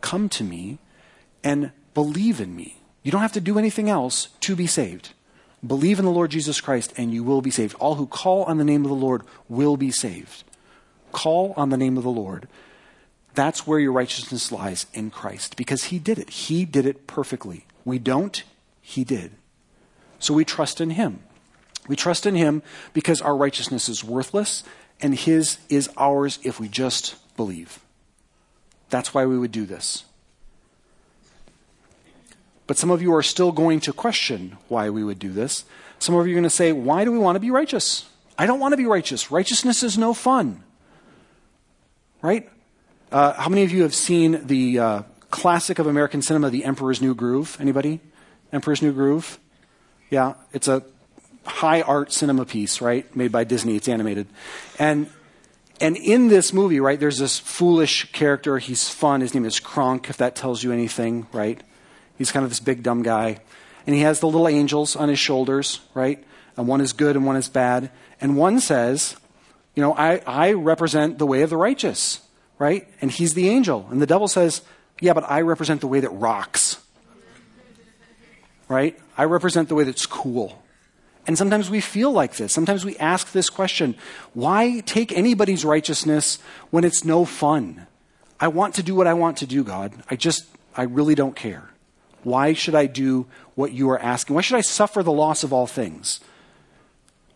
come 0.00 0.28
to 0.28 0.42
me, 0.42 0.78
and 1.44 1.70
believe 1.94 2.40
in 2.40 2.54
me. 2.54 2.82
You 3.04 3.12
don't 3.12 3.22
have 3.22 3.32
to 3.32 3.40
do 3.40 3.58
anything 3.58 3.88
else 3.88 4.28
to 4.40 4.56
be 4.56 4.66
saved. 4.66 5.12
Believe 5.64 6.00
in 6.00 6.04
the 6.04 6.10
Lord 6.10 6.32
Jesus 6.32 6.60
Christ, 6.60 6.92
and 6.96 7.14
you 7.14 7.22
will 7.22 7.40
be 7.40 7.52
saved. 7.52 7.76
All 7.76 7.94
who 7.94 8.06
call 8.06 8.42
on 8.44 8.58
the 8.58 8.64
name 8.64 8.84
of 8.84 8.88
the 8.88 8.96
Lord 8.96 9.22
will 9.48 9.76
be 9.76 9.92
saved. 9.92 10.42
Call 11.12 11.54
on 11.56 11.70
the 11.70 11.76
name 11.76 11.96
of 11.96 12.02
the 12.02 12.10
Lord. 12.10 12.48
That's 13.34 13.66
where 13.66 13.78
your 13.78 13.92
righteousness 13.92 14.50
lies 14.50 14.86
in 14.92 15.10
Christ, 15.10 15.56
because 15.56 15.84
He 15.84 16.00
did 16.00 16.18
it. 16.18 16.28
He 16.30 16.64
did 16.64 16.86
it 16.86 17.06
perfectly. 17.06 17.66
We 17.84 18.00
don't, 18.00 18.42
He 18.80 19.04
did. 19.04 19.30
So 20.18 20.34
we 20.34 20.44
trust 20.44 20.80
in 20.80 20.90
Him. 20.90 21.20
We 21.86 21.94
trust 21.94 22.26
in 22.26 22.34
Him 22.34 22.62
because 22.92 23.20
our 23.20 23.36
righteousness 23.36 23.88
is 23.88 24.02
worthless, 24.02 24.64
and 25.00 25.14
His 25.14 25.58
is 25.68 25.88
ours 25.96 26.40
if 26.42 26.58
we 26.58 26.68
just 26.68 27.14
believe. 27.36 27.83
That's 28.90 29.14
why 29.14 29.26
we 29.26 29.38
would 29.38 29.52
do 29.52 29.66
this. 29.66 30.04
But 32.66 32.78
some 32.78 32.90
of 32.90 33.02
you 33.02 33.14
are 33.14 33.22
still 33.22 33.52
going 33.52 33.80
to 33.80 33.92
question 33.92 34.56
why 34.68 34.90
we 34.90 35.04
would 35.04 35.18
do 35.18 35.32
this. 35.32 35.64
Some 35.98 36.14
of 36.14 36.26
you 36.26 36.32
are 36.32 36.36
going 36.36 36.44
to 36.44 36.50
say, 36.50 36.72
Why 36.72 37.04
do 37.04 37.12
we 37.12 37.18
want 37.18 37.36
to 37.36 37.40
be 37.40 37.50
righteous? 37.50 38.08
I 38.38 38.46
don't 38.46 38.60
want 38.60 38.72
to 38.72 38.76
be 38.76 38.86
righteous. 38.86 39.30
Righteousness 39.30 39.82
is 39.82 39.96
no 39.96 40.14
fun. 40.14 40.62
Right? 42.22 42.48
Uh, 43.12 43.34
how 43.34 43.48
many 43.48 43.62
of 43.62 43.70
you 43.70 43.82
have 43.82 43.94
seen 43.94 44.46
the 44.46 44.78
uh, 44.78 45.02
classic 45.30 45.78
of 45.78 45.86
American 45.86 46.22
cinema, 46.22 46.50
The 46.50 46.64
Emperor's 46.64 47.00
New 47.00 47.14
Groove? 47.14 47.56
Anybody? 47.60 48.00
Emperor's 48.52 48.82
New 48.82 48.92
Groove? 48.92 49.38
Yeah, 50.10 50.34
it's 50.52 50.68
a 50.68 50.82
high 51.44 51.82
art 51.82 52.12
cinema 52.12 52.44
piece, 52.44 52.80
right? 52.80 53.14
Made 53.14 53.30
by 53.30 53.44
Disney. 53.44 53.76
It's 53.76 53.88
animated. 53.88 54.26
And 54.78 55.10
and 55.84 55.98
in 55.98 56.28
this 56.28 56.54
movie, 56.54 56.80
right, 56.80 56.98
there's 56.98 57.18
this 57.18 57.38
foolish 57.38 58.10
character. 58.12 58.56
He's 58.56 58.88
fun. 58.88 59.20
His 59.20 59.34
name 59.34 59.44
is 59.44 59.60
Kronk, 59.60 60.08
if 60.08 60.16
that 60.16 60.34
tells 60.34 60.62
you 60.62 60.72
anything, 60.72 61.26
right? 61.30 61.62
He's 62.16 62.32
kind 62.32 62.42
of 62.42 62.50
this 62.50 62.58
big, 62.58 62.82
dumb 62.82 63.02
guy. 63.02 63.36
And 63.86 63.94
he 63.94 64.00
has 64.00 64.18
the 64.18 64.26
little 64.26 64.48
angels 64.48 64.96
on 64.96 65.10
his 65.10 65.18
shoulders, 65.18 65.80
right? 65.92 66.24
And 66.56 66.66
one 66.66 66.80
is 66.80 66.94
good 66.94 67.16
and 67.16 67.26
one 67.26 67.36
is 67.36 67.50
bad. 67.50 67.90
And 68.18 68.34
one 68.34 68.60
says, 68.60 69.16
you 69.74 69.82
know, 69.82 69.92
I, 69.92 70.22
I 70.26 70.52
represent 70.52 71.18
the 71.18 71.26
way 71.26 71.42
of 71.42 71.50
the 71.50 71.58
righteous, 71.58 72.22
right? 72.58 72.88
And 73.02 73.10
he's 73.10 73.34
the 73.34 73.50
angel. 73.50 73.86
And 73.90 74.00
the 74.00 74.06
devil 74.06 74.26
says, 74.26 74.62
yeah, 75.02 75.12
but 75.12 75.30
I 75.30 75.42
represent 75.42 75.82
the 75.82 75.86
way 75.86 76.00
that 76.00 76.08
rocks, 76.08 76.82
right? 78.70 78.98
I 79.18 79.24
represent 79.24 79.68
the 79.68 79.74
way 79.74 79.84
that's 79.84 80.06
cool. 80.06 80.63
And 81.26 81.38
sometimes 81.38 81.70
we 81.70 81.80
feel 81.80 82.12
like 82.12 82.36
this. 82.36 82.52
Sometimes 82.52 82.84
we 82.84 82.96
ask 82.98 83.32
this 83.32 83.48
question 83.48 83.96
why 84.34 84.80
take 84.80 85.12
anybody's 85.12 85.64
righteousness 85.64 86.38
when 86.70 86.84
it's 86.84 87.04
no 87.04 87.24
fun? 87.24 87.86
I 88.38 88.48
want 88.48 88.74
to 88.74 88.82
do 88.82 88.94
what 88.94 89.06
I 89.06 89.14
want 89.14 89.38
to 89.38 89.46
do, 89.46 89.64
God. 89.64 89.92
I 90.10 90.16
just, 90.16 90.46
I 90.76 90.82
really 90.82 91.14
don't 91.14 91.36
care. 91.36 91.70
Why 92.24 92.52
should 92.52 92.74
I 92.74 92.86
do 92.86 93.26
what 93.54 93.72
you 93.72 93.88
are 93.90 93.98
asking? 93.98 94.34
Why 94.34 94.42
should 94.42 94.56
I 94.56 94.62
suffer 94.62 95.02
the 95.02 95.12
loss 95.12 95.44
of 95.44 95.52
all 95.52 95.66
things? 95.66 96.20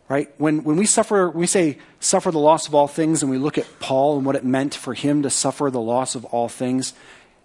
Right? 0.07 0.31
When, 0.37 0.63
when 0.63 0.75
we 0.75 0.85
suffer, 0.85 1.29
we 1.29 1.45
say 1.45 1.77
suffer 1.99 2.31
the 2.31 2.39
loss 2.39 2.67
of 2.67 2.73
all 2.73 2.87
things, 2.87 3.21
and 3.21 3.29
we 3.29 3.37
look 3.37 3.59
at 3.59 3.79
Paul 3.79 4.17
and 4.17 4.25
what 4.25 4.35
it 4.35 4.43
meant 4.43 4.73
for 4.73 4.95
him 4.95 5.21
to 5.21 5.29
suffer 5.29 5.69
the 5.69 5.79
loss 5.79 6.15
of 6.15 6.25
all 6.25 6.49
things, 6.49 6.93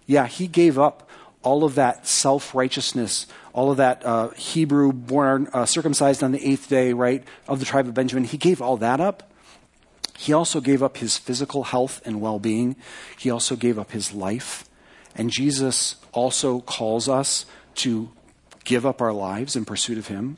yeah, 0.07 0.27
he 0.27 0.47
gave 0.47 0.77
up 0.77 1.07
all 1.45 1.63
of 1.63 1.75
that 1.75 2.07
self 2.07 2.53
righteousness, 2.53 3.27
all 3.53 3.71
of 3.71 3.77
that 3.77 4.05
uh, 4.05 4.29
Hebrew, 4.31 4.91
born 4.91 5.47
uh, 5.53 5.65
circumcised 5.65 6.23
on 6.23 6.31
the 6.31 6.45
eighth 6.45 6.67
day, 6.67 6.91
right, 6.91 7.23
of 7.47 7.59
the 7.59 7.65
tribe 7.65 7.87
of 7.87 7.93
Benjamin. 7.93 8.25
He 8.25 8.37
gave 8.37 8.61
all 8.61 8.77
that 8.77 8.99
up. 8.99 9.31
He 10.17 10.33
also 10.33 10.59
gave 10.61 10.81
up 10.81 10.97
his 10.97 11.17
physical 11.17 11.63
health 11.63 12.01
and 12.05 12.19
well 12.19 12.39
being. 12.39 12.75
He 13.17 13.29
also 13.29 13.55
gave 13.55 13.79
up 13.79 13.91
his 13.91 14.13
life. 14.13 14.65
And 15.15 15.29
Jesus 15.29 15.95
also 16.11 16.59
calls 16.61 17.07
us 17.07 17.45
to 17.75 18.09
give 18.65 18.85
up 18.85 19.01
our 19.01 19.13
lives 19.13 19.55
in 19.55 19.63
pursuit 19.63 19.97
of 19.97 20.07
Him. 20.07 20.37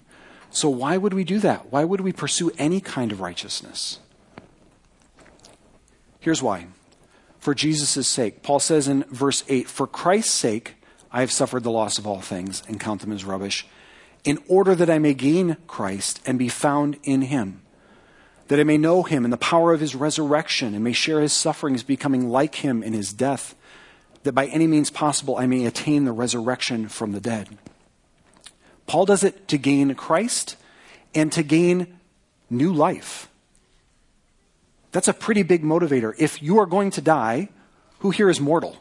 So, 0.52 0.70
why 0.70 0.98
would 0.98 1.14
we 1.14 1.24
do 1.24 1.40
that? 1.40 1.72
Why 1.72 1.84
would 1.84 2.02
we 2.02 2.14
pursue 2.14 2.52
any 2.58 2.80
kind 2.80 3.12
of 3.12 3.20
righteousness? 3.20 4.00
Here's 6.20 6.44
why. 6.44 6.68
For 7.40 7.56
Jesus' 7.56 8.08
sake. 8.08 8.44
Paul 8.44 8.60
says 8.60 8.88
in 8.88 9.04
verse 9.06 9.44
8, 9.48 9.68
For 9.68 9.88
Christ's 9.88 10.34
sake, 10.34 10.76
I 11.12 11.22
have 11.22 11.32
suffered 11.32 11.64
the 11.64 11.72
loss 11.72 11.98
of 11.98 12.06
all 12.06 12.22
things 12.22 12.64
and 12.68 12.80
count 12.80 13.02
them 13.02 13.12
as 13.12 13.26
rubbish, 13.26 13.66
in 14.24 14.40
order 14.48 14.76
that 14.76 14.90
I 14.90 15.00
may 15.00 15.14
gain 15.14 15.58
Christ 15.68 16.22
and 16.26 16.38
be 16.38 16.50
found 16.50 16.98
in 17.04 17.24
Him, 17.24 17.62
that 18.48 18.60
I 18.60 18.64
may 18.64 18.78
know 18.78 19.04
Him 19.04 19.24
and 19.24 19.32
the 19.32 19.38
power 19.38 19.74
of 19.74 19.80
His 19.80 19.96
resurrection 19.96 20.74
and 20.74 20.84
may 20.84 20.94
share 20.94 21.22
His 21.22 21.34
sufferings, 21.34 21.84
becoming 21.84 22.30
like 22.30 22.56
Him 22.56 22.84
in 22.84 22.94
His 22.94 23.14
death 23.14 23.56
that 24.28 24.34
by 24.34 24.48
any 24.48 24.68
means 24.68 24.90
possible 24.90 25.38
I 25.38 25.48
may 25.48 25.66
attain 25.66 26.04
the 26.04 26.12
resurrection 26.12 26.90
from 26.90 27.14
the 27.14 27.22
dead. 27.22 27.48
Paul 28.86 29.06
does 29.06 29.24
it 29.24 29.48
to 29.48 29.58
gain 29.58 29.96
Christ 29.96 30.58
and 31.16 31.32
to 31.32 31.44
gain 31.44 31.98
new 32.50 32.74
life. 32.74 33.30
That's 34.92 35.08
a 35.08 35.14
pretty 35.14 35.44
big 35.44 35.64
motivator. 35.64 36.14
If 36.18 36.42
you 36.44 36.60
are 36.60 36.66
going 36.66 36.92
to 36.92 37.02
die, 37.02 37.48
who 38.00 38.12
here 38.12 38.30
is 38.30 38.42
mortal? 38.42 38.76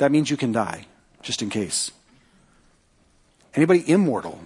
That 0.00 0.10
means 0.10 0.30
you 0.30 0.38
can 0.38 0.50
die, 0.50 0.86
just 1.20 1.42
in 1.42 1.50
case. 1.50 1.90
Anybody 3.54 3.86
immortal? 3.86 4.40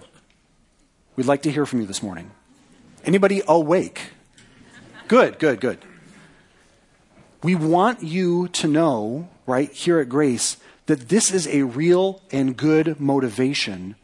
We'd 1.15 1.27
like 1.27 1.43
to 1.43 1.51
hear 1.51 1.65
from 1.65 1.79
you 1.79 1.87
this 1.87 2.03
morning. 2.03 2.31
Anybody 3.05 3.41
awake? 3.47 4.11
Good, 5.07 5.39
good, 5.39 5.61
good. 5.61 5.79
We 7.41 7.55
want 7.55 8.03
you 8.03 8.49
to 8.49 8.67
know, 8.67 9.29
right, 9.45 9.71
here 9.71 9.99
at 9.99 10.09
Grace, 10.09 10.57
that 10.87 11.07
this 11.07 11.31
is 11.31 11.47
a 11.47 11.61
real 11.61 12.21
and 12.33 12.57
good 12.57 12.99
motivation 12.99 13.95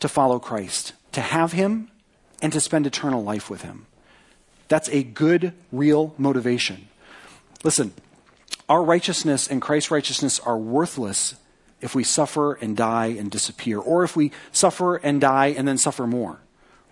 to 0.00 0.08
follow 0.08 0.40
Christ, 0.40 0.92
to 1.12 1.20
have 1.20 1.52
Him, 1.52 1.88
and 2.42 2.52
to 2.52 2.60
spend 2.60 2.84
eternal 2.84 3.22
life 3.22 3.48
with 3.48 3.62
Him. 3.62 3.86
That's 4.66 4.88
a 4.88 5.04
good, 5.04 5.52
real 5.70 6.16
motivation. 6.18 6.88
Listen, 7.62 7.92
our 8.68 8.82
righteousness 8.82 9.48
and 9.48 9.60
Christ's 9.60 9.90
righteousness 9.90 10.40
are 10.40 10.56
worthless 10.56 11.34
if 11.80 11.94
we 11.94 12.04
suffer 12.04 12.54
and 12.54 12.76
die 12.76 13.06
and 13.06 13.30
disappear, 13.30 13.78
or 13.78 14.04
if 14.04 14.16
we 14.16 14.30
suffer 14.52 14.96
and 14.96 15.20
die 15.20 15.48
and 15.48 15.66
then 15.66 15.76
suffer 15.76 16.06
more, 16.06 16.38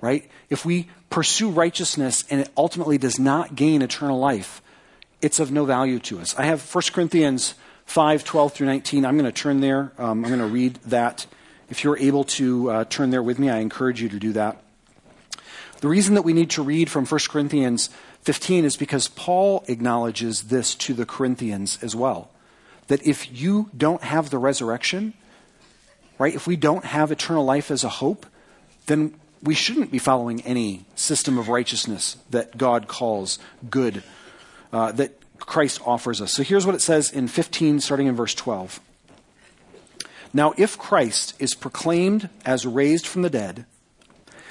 right? 0.00 0.28
If 0.48 0.64
we 0.64 0.88
pursue 1.10 1.50
righteousness 1.50 2.24
and 2.28 2.40
it 2.40 2.50
ultimately 2.56 2.98
does 2.98 3.18
not 3.18 3.54
gain 3.54 3.82
eternal 3.82 4.18
life, 4.18 4.60
it's 5.22 5.38
of 5.38 5.52
no 5.52 5.64
value 5.64 5.98
to 6.00 6.18
us. 6.18 6.36
I 6.36 6.44
have 6.44 6.62
1 6.74 6.84
Corinthians 6.92 7.54
5 7.86 8.24
12 8.24 8.52
through 8.52 8.66
19. 8.66 9.04
I'm 9.04 9.16
going 9.16 9.30
to 9.30 9.32
turn 9.32 9.60
there. 9.60 9.92
Um, 9.98 10.24
I'm 10.24 10.30
going 10.30 10.38
to 10.40 10.46
read 10.46 10.74
that. 10.86 11.26
If 11.68 11.84
you're 11.84 11.98
able 11.98 12.24
to 12.24 12.70
uh, 12.70 12.84
turn 12.84 13.10
there 13.10 13.22
with 13.22 13.38
me, 13.38 13.48
I 13.48 13.58
encourage 13.58 14.02
you 14.02 14.08
to 14.08 14.18
do 14.18 14.32
that. 14.32 14.62
The 15.80 15.88
reason 15.88 16.14
that 16.14 16.22
we 16.22 16.32
need 16.32 16.50
to 16.50 16.62
read 16.62 16.90
from 16.90 17.06
1 17.06 17.20
Corinthians 17.28 17.88
15 18.22 18.64
is 18.64 18.76
because 18.76 19.08
Paul 19.08 19.64
acknowledges 19.66 20.44
this 20.44 20.74
to 20.76 20.94
the 20.94 21.06
Corinthians 21.06 21.78
as 21.82 21.96
well. 21.96 22.30
That 22.88 23.06
if 23.06 23.32
you 23.32 23.70
don't 23.76 24.02
have 24.02 24.30
the 24.30 24.38
resurrection, 24.38 25.14
right, 26.18 26.34
if 26.34 26.46
we 26.46 26.56
don't 26.56 26.84
have 26.84 27.10
eternal 27.10 27.44
life 27.44 27.70
as 27.70 27.82
a 27.82 27.88
hope, 27.88 28.26
then 28.86 29.14
we 29.42 29.54
shouldn't 29.54 29.90
be 29.90 29.98
following 29.98 30.42
any 30.42 30.84
system 30.96 31.38
of 31.38 31.48
righteousness 31.48 32.18
that 32.28 32.58
God 32.58 32.86
calls 32.86 33.38
good 33.70 34.02
uh, 34.72 34.92
that 34.92 35.16
Christ 35.38 35.80
offers 35.86 36.20
us. 36.20 36.32
So 36.32 36.42
here's 36.42 36.66
what 36.66 36.74
it 36.74 36.80
says 36.80 37.10
in 37.10 37.26
15, 37.26 37.80
starting 37.80 38.06
in 38.06 38.16
verse 38.16 38.34
12. 38.34 38.80
Now, 40.32 40.54
if 40.56 40.78
Christ 40.78 41.34
is 41.40 41.54
proclaimed 41.54 42.28
as 42.44 42.66
raised 42.66 43.06
from 43.06 43.22
the 43.22 43.30
dead, 43.30 43.64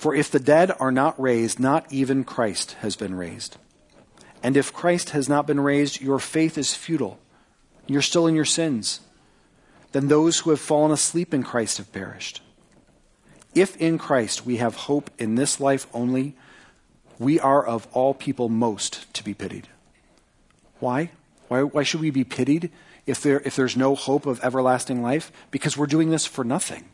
For 0.00 0.14
if 0.14 0.30
the 0.30 0.40
dead 0.40 0.72
are 0.80 0.90
not 0.90 1.20
raised, 1.20 1.60
not 1.60 1.84
even 1.92 2.24
Christ 2.24 2.72
has 2.80 2.96
been 2.96 3.14
raised. 3.14 3.58
And 4.42 4.56
if 4.56 4.72
Christ 4.72 5.10
has 5.10 5.28
not 5.28 5.46
been 5.46 5.60
raised, 5.60 6.00
your 6.00 6.18
faith 6.18 6.56
is 6.56 6.72
futile. 6.74 7.18
You're 7.86 8.00
still 8.00 8.26
in 8.26 8.34
your 8.34 8.46
sins. 8.46 9.00
Then 9.92 10.08
those 10.08 10.38
who 10.38 10.48
have 10.48 10.58
fallen 10.58 10.90
asleep 10.90 11.34
in 11.34 11.42
Christ 11.42 11.76
have 11.76 11.92
perished. 11.92 12.40
If 13.54 13.76
in 13.76 13.98
Christ 13.98 14.46
we 14.46 14.56
have 14.56 14.74
hope 14.74 15.10
in 15.18 15.34
this 15.34 15.60
life 15.60 15.86
only, 15.92 16.34
we 17.18 17.38
are 17.38 17.62
of 17.62 17.86
all 17.92 18.14
people 18.14 18.48
most 18.48 19.12
to 19.12 19.22
be 19.22 19.34
pitied. 19.34 19.68
Why? 20.78 21.10
Why, 21.48 21.62
why 21.62 21.82
should 21.82 22.00
we 22.00 22.08
be 22.08 22.24
pitied 22.24 22.70
if, 23.04 23.22
there, 23.22 23.42
if 23.44 23.54
there's 23.54 23.76
no 23.76 23.94
hope 23.94 24.24
of 24.24 24.42
everlasting 24.42 25.02
life? 25.02 25.30
Because 25.50 25.76
we're 25.76 25.84
doing 25.84 26.08
this 26.08 26.24
for 26.24 26.42
nothing, 26.42 26.86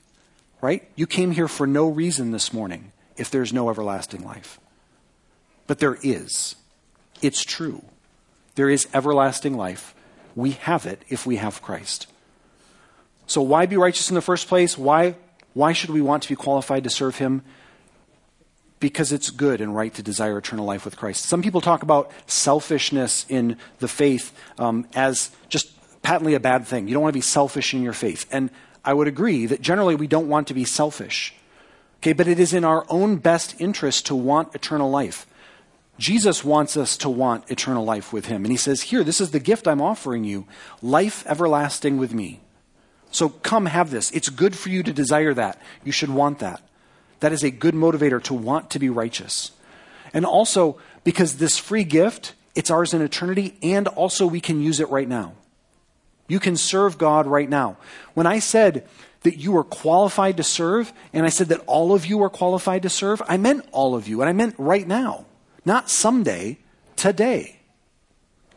right? 0.61 0.83
You 0.97 1.07
came 1.07 1.31
here 1.31 1.47
for 1.47 1.69
no 1.69 1.89
reason 1.89 2.33
this 2.33 2.53
morning 2.53 2.91
if 3.17 3.31
there's 3.31 3.53
no 3.53 3.71
everlasting 3.71 4.25
life. 4.25 4.61
But 5.67 5.79
there 5.79 5.99
is. 6.03 6.57
It's 7.23 7.43
true. 7.43 7.83
There 8.55 8.71
is 8.71 8.87
everlasting 8.95 9.57
life. 9.57 9.95
We 10.35 10.53
have 10.53 10.87
it 10.87 11.03
if 11.09 11.27
we 11.27 11.37
have 11.37 11.63
Christ. 11.63 12.07
So, 13.27 13.43
why 13.43 13.67
be 13.67 13.77
righteous 13.77 14.09
in 14.09 14.15
the 14.15 14.21
first 14.21 14.49
place? 14.49 14.79
Why, 14.79 15.17
why 15.55 15.73
should 15.73 15.91
we 15.91 16.01
want 16.01 16.23
to 16.23 16.29
be 16.29 16.37
qualified 16.37 16.85
to 16.85 16.91
serve 16.91 17.17
Him? 17.17 17.43
Because 18.79 19.13
it's 19.13 19.31
good 19.31 19.61
and 19.61 19.75
right 19.75 19.93
to 19.95 20.03
desire 20.03 20.39
eternal 20.39 20.65
life 20.65 20.85
with 20.85 20.97
Christ. 20.97 21.25
Some 21.25 21.43
people 21.43 21.61
talk 21.61 21.83
about 21.83 22.13
selfishness 22.27 23.27
in 23.29 23.57
the 23.79 23.89
faith 23.89 24.37
um, 24.59 24.87
as 24.95 25.31
just 25.49 25.73
patently 26.03 26.35
a 26.35 26.41
bad 26.41 26.67
thing. 26.67 26.87
You 26.87 26.95
don't 26.95 27.03
want 27.03 27.15
to 27.15 27.19
be 27.19 27.23
selfish 27.23 27.75
in 27.75 27.83
your 27.83 27.95
faith. 27.95 28.27
And 28.31 28.51
I 28.85 28.95
would 28.95 29.09
agree 29.09 29.47
that 29.47 29.61
generally 29.61 29.97
we 29.97 30.07
don't 30.07 30.29
want 30.29 30.47
to 30.49 30.55
be 30.55 30.65
selfish. 30.65 31.35
Okay, 31.99 32.13
but 32.13 32.29
it 32.29 32.39
is 32.39 32.53
in 32.53 32.65
our 32.65 32.85
own 32.89 33.17
best 33.17 33.61
interest 33.61 34.07
to 34.07 34.15
want 34.15 34.55
eternal 34.55 34.91
life. 34.91 35.27
Jesus 35.99 36.45
wants 36.45 36.77
us 36.77 36.97
to 36.99 37.09
want 37.09 37.51
eternal 37.51 37.85
life 37.85 38.13
with 38.13 38.27
him. 38.27 38.45
And 38.45 38.53
he 38.53 38.59
says, 38.59 38.83
Here, 38.83 39.03
this 39.03 39.21
is 39.21 39.31
the 39.31 39.41
gift 39.41 39.67
I'm 39.67 39.81
offering 39.81 40.25
you 40.25 40.47
life 40.83 41.27
everlasting 41.27 41.97
with 41.97 42.13
me. 42.13 42.41
So 43.11 43.31
come 43.31 43.67
have 43.67 43.91
this. 43.91 44.11
It's 44.11 44.29
good 44.29 44.57
for 44.57 44.69
you 44.69 44.83
to 44.83 44.93
desire 44.93 45.33
that. 45.35 45.61
You 45.85 45.93
should 45.93 46.11
want 46.11 46.41
that. 46.41 46.61
That 47.21 47.33
is 47.33 47.43
a 47.43 47.51
good 47.51 47.75
motivator 47.75 48.23
to 48.25 48.35
want 48.35 48.71
to 48.71 48.79
be 48.79 48.91
righteous. 48.91 49.53
And 50.13 50.27
also, 50.27 50.79
because 51.03 51.39
this 51.39 51.57
free 51.57 51.85
gift, 51.85 52.35
it's 52.55 52.71
ours 52.71 52.93
in 52.93 53.01
eternity, 53.01 53.57
and 53.63 53.89
also 53.89 54.27
we 54.27 54.41
can 54.41 54.61
use 54.61 54.81
it 54.81 54.91
right 54.91 55.09
now. 55.09 55.33
You 56.29 56.41
can 56.41 56.57
serve 56.57 56.99
God 56.99 57.27
right 57.27 57.49
now. 57.49 57.77
When 58.15 58.27
I 58.27 58.39
said 58.39 58.87
that 59.23 59.39
you 59.39 59.57
are 59.57 59.65
qualified 59.65 60.37
to 60.37 60.43
serve, 60.43 60.93
and 61.13 61.27
I 61.27 61.31
said 61.31 61.49
that 61.49 61.63
all 61.67 61.95
of 61.95 62.07
you 62.07 62.23
are 62.23 62.31
qualified 62.31 62.83
to 62.83 62.91
serve, 62.91 63.23
I 63.29 63.37
meant 63.37 63.67
all 63.73 63.95
of 63.95 64.09
you, 64.09 64.21
and 64.21 64.29
I 64.29 64.33
meant 64.33 64.55
right 64.59 64.87
now, 64.87 65.27
not 65.65 65.91
someday, 65.91 66.59
today. 66.97 67.61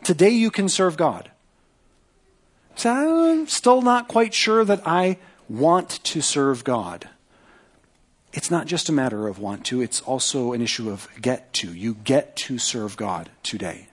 Today 0.03 0.29
you 0.29 0.51
can 0.51 0.69
serve 0.69 0.97
God. 0.97 1.31
So 2.75 2.89
I'm 2.91 3.47
still 3.47 3.81
not 3.81 4.07
quite 4.07 4.33
sure 4.33 4.63
that 4.63 4.81
I 4.85 5.17
want 5.49 6.03
to 6.03 6.21
serve 6.21 6.63
God. 6.63 7.09
It's 8.31 8.51
not 8.51 8.67
just 8.67 8.89
a 8.89 8.93
matter 8.93 9.27
of 9.27 9.39
want 9.39 9.65
to, 9.65 9.81
it's 9.81 10.01
also 10.01 10.53
an 10.53 10.61
issue 10.61 10.89
of 10.89 11.07
get 11.19 11.51
to. 11.53 11.73
You 11.73 11.95
get 11.95 12.35
to 12.37 12.57
serve 12.59 12.95
God 12.95 13.29
today. 13.41 13.87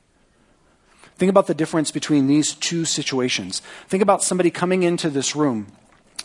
Think 1.16 1.30
about 1.30 1.46
the 1.46 1.54
difference 1.54 1.90
between 1.90 2.26
these 2.26 2.54
two 2.54 2.84
situations. 2.84 3.62
Think 3.88 4.02
about 4.02 4.22
somebody 4.22 4.50
coming 4.50 4.82
into 4.82 5.08
this 5.08 5.34
room 5.34 5.68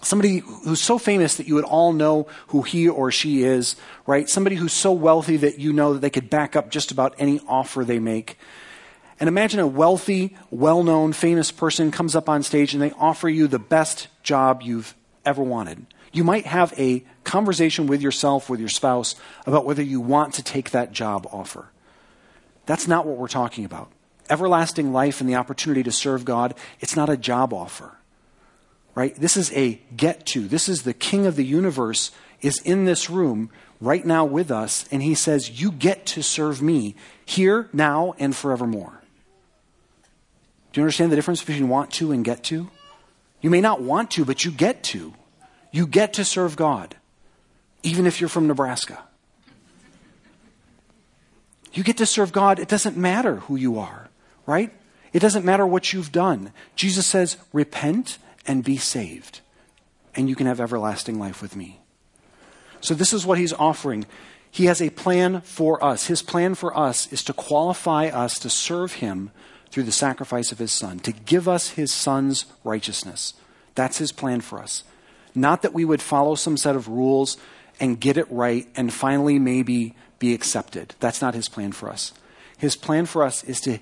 somebody 0.02 0.40
who's 0.40 0.82
so 0.82 0.98
famous 0.98 1.36
that 1.36 1.48
you 1.48 1.56
would 1.56 1.66
all 1.66 1.94
know 1.94 2.28
who 2.48 2.62
he 2.64 2.90
or 2.90 3.12
she 3.12 3.44
is, 3.44 3.76
right? 4.06 4.30
Somebody 4.30 4.56
who's 4.56 4.74
so 4.74 4.92
wealthy 4.92 5.38
that 5.38 5.60
you 5.60 5.74
know 5.74 5.94
that 5.94 6.00
they 6.00 6.10
could 6.10 6.30
back 6.30 6.56
up 6.56 6.70
just 6.70 6.92
about 6.92 7.16
any 7.18 7.40
offer 7.48 7.84
they 7.84 8.00
make. 8.00 8.38
And 9.20 9.28
imagine 9.28 9.60
a 9.60 9.68
wealthy, 9.68 10.36
well 10.50 10.84
known, 10.84 11.14
famous 11.14 11.52
person 11.52 11.92
comes 11.92 12.16
up 12.16 12.28
on 12.28 12.44
stage 12.44 12.74
and 12.74 12.82
they 12.82 12.92
offer 12.92 13.30
you 13.30 13.48
the 13.48 13.60
best 13.60 14.08
job 14.24 14.62
you've 14.64 14.96
ever 15.26 15.44
wanted. 15.44 15.86
You 16.12 16.24
might 16.24 16.46
have 16.46 16.74
a 16.78 17.06
conversation 17.24 17.88
with 17.88 18.02
yourself, 18.02 18.50
with 18.50 18.60
your 18.60 18.70
spouse, 18.70 19.16
about 19.46 19.66
whether 19.66 19.84
you 19.84 20.02
want 20.02 20.34
to 20.34 20.44
take 20.44 20.72
that 20.72 20.92
job 20.92 21.28
offer. 21.32 21.70
That's 22.66 22.88
not 22.88 23.06
what 23.06 23.18
we're 23.18 23.28
talking 23.28 23.64
about. 23.64 23.92
Everlasting 24.30 24.92
life 24.92 25.22
and 25.22 25.30
the 25.30 25.36
opportunity 25.36 25.84
to 25.84 25.92
serve 25.92 26.26
God, 26.26 26.56
it's 26.80 26.96
not 26.96 27.10
a 27.10 27.18
job 27.18 27.54
offer 27.54 27.98
right? 28.96 29.16
This 29.16 29.38
is 29.38 29.52
a 29.54 29.82
get 29.96 30.26
to. 30.28 30.48
This 30.48 30.68
is 30.68 30.84
the 30.84 30.94
king 30.94 31.26
of 31.26 31.36
the 31.36 31.46
universe 31.46 32.12
is 32.42 32.60
in 32.60 32.86
this 32.86 33.10
room 33.10 33.50
right 33.80 34.06
now 34.06 34.26
with 34.26 34.52
us, 34.52 34.86
and 34.92 35.02
he 35.02 35.16
says, 35.16 35.62
You 35.62 35.72
get 35.72 36.06
to 36.08 36.24
serve 36.24 36.62
me 36.62 36.96
here, 37.26 37.70
now, 37.74 38.14
and 38.20 38.36
forevermore. 38.36 39.02
Do 40.72 40.80
you 40.80 40.84
understand 40.84 41.12
the 41.12 41.16
difference 41.16 41.44
between 41.44 41.70
want 41.70 41.92
to 41.92 42.12
and 42.12 42.24
get 42.24 42.44
to? 42.46 42.70
You 43.42 43.50
may 43.50 43.62
not 43.62 43.82
want 43.82 44.12
to, 44.12 44.26
but 44.26 44.46
you 44.46 44.52
get 44.52 44.84
to. 44.84 45.14
You 45.72 45.88
get 45.88 46.14
to 46.14 46.26
serve 46.26 46.56
God, 46.56 46.96
even 47.84 48.06
if 48.06 48.22
you're 48.22 48.30
from 48.30 48.48
Nebraska. 48.48 49.04
You 51.74 51.84
get 51.84 51.98
to 51.98 52.06
serve 52.06 52.32
God. 52.32 52.60
It 52.60 52.68
doesn't 52.68 52.98
matter 52.98 53.38
who 53.38 53.56
you 53.56 53.80
are, 53.80 54.10
right? 54.46 54.74
It 55.14 55.20
doesn't 55.20 55.46
matter 55.46 55.66
what 55.66 55.94
you've 55.94 56.12
done. 56.12 56.52
Jesus 56.76 57.06
says, 57.06 57.38
repent 57.54 58.18
and 58.48 58.64
be 58.64 58.78
saved, 58.78 59.42
and 60.16 60.30
you 60.30 60.36
can 60.36 60.48
have 60.48 60.60
everlasting 60.60 61.20
life 61.20 61.42
with 61.42 61.56
me. 61.56 61.80
So, 62.82 62.94
this 62.94 63.14
is 63.14 63.26
what 63.26 63.38
he's 63.38 63.54
offering. 63.54 64.06
He 64.50 64.66
has 64.66 64.82
a 64.82 64.90
plan 64.90 65.42
for 65.42 65.84
us. 65.84 66.08
His 66.08 66.22
plan 66.22 66.56
for 66.56 66.78
us 66.78 67.12
is 67.14 67.24
to 67.26 67.34
qualify 67.34 68.08
us 68.08 68.38
to 68.40 68.50
serve 68.50 68.94
him 68.96 69.32
through 69.70 69.84
the 69.84 69.92
sacrifice 69.92 70.52
of 70.52 70.60
his 70.60 70.74
son, 70.74 71.00
to 71.00 71.14
give 71.14 71.48
us 71.48 71.70
his 71.70 71.92
son's 71.92 72.46
righteousness. 72.64 73.34
That's 73.76 74.00
his 74.00 74.12
plan 74.12 74.42
for 74.42 74.60
us. 74.60 74.84
Not 75.34 75.62
that 75.62 75.74
we 75.74 75.86
would 75.86 76.02
follow 76.02 76.36
some 76.36 76.58
set 76.58 76.76
of 76.76 76.90
rules 76.90 77.38
and 77.80 78.00
get 78.00 78.18
it 78.18 78.30
right 78.30 78.68
and 78.76 78.94
finally 78.94 79.40
maybe 79.40 79.96
be 80.20 80.34
accepted. 80.34 80.94
That's 81.00 81.22
not 81.22 81.34
his 81.34 81.48
plan 81.48 81.72
for 81.72 81.90
us. 81.90 82.14
His 82.58 82.76
plan 82.76 83.06
for 83.06 83.24
us 83.24 83.44
is 83.46 83.62
to 83.62 83.80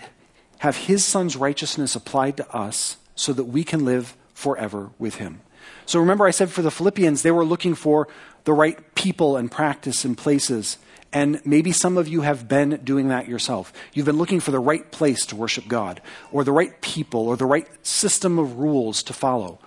have 0.60 0.78
his 0.78 1.04
son's 1.04 1.36
righteousness 1.36 1.96
applied 1.96 2.38
to 2.38 2.56
us 2.56 2.98
so 3.16 3.34
that 3.34 3.46
we 3.46 3.64
can 3.64 3.84
live 3.84 4.16
forever 4.40 4.90
with 4.98 5.16
him. 5.16 5.42
So 5.86 6.00
remember, 6.00 6.26
I 6.26 6.32
said 6.32 6.50
for 6.50 6.62
the 6.62 6.72
Philippians, 6.72 7.24
they 7.24 7.32
were 7.32 7.44
looking 7.44 7.76
for 7.76 8.08
the 8.46 8.54
right 8.54 8.96
people 8.96 9.36
and 9.36 9.52
practice 9.52 10.06
and 10.06 10.18
places. 10.18 10.78
And 11.12 11.42
maybe 11.44 11.74
some 11.74 11.98
of 11.98 12.08
you 12.08 12.22
have 12.22 12.48
been 12.48 12.80
doing 12.86 13.10
that 13.10 13.28
yourself. 13.28 13.74
You've 13.94 14.06
been 14.06 14.18
looking 14.18 14.40
for 14.40 14.52
the 14.52 14.60
right 14.60 14.90
place 14.92 15.26
to 15.26 15.36
worship 15.36 15.68
God, 15.68 16.02
or 16.32 16.46
the 16.46 16.54
right 16.54 16.80
people, 16.80 17.28
or 17.28 17.36
the 17.36 17.46
right 17.46 17.68
system 17.86 18.40
of 18.40 18.60
rules 18.60 19.04
to 19.04 19.14
follow. 19.14 19.60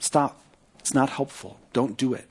Stop. 0.00 0.42
It's 0.80 0.94
not 0.94 1.10
helpful. 1.10 1.60
Don't 1.72 1.96
do 1.96 2.12
it. 2.12 2.26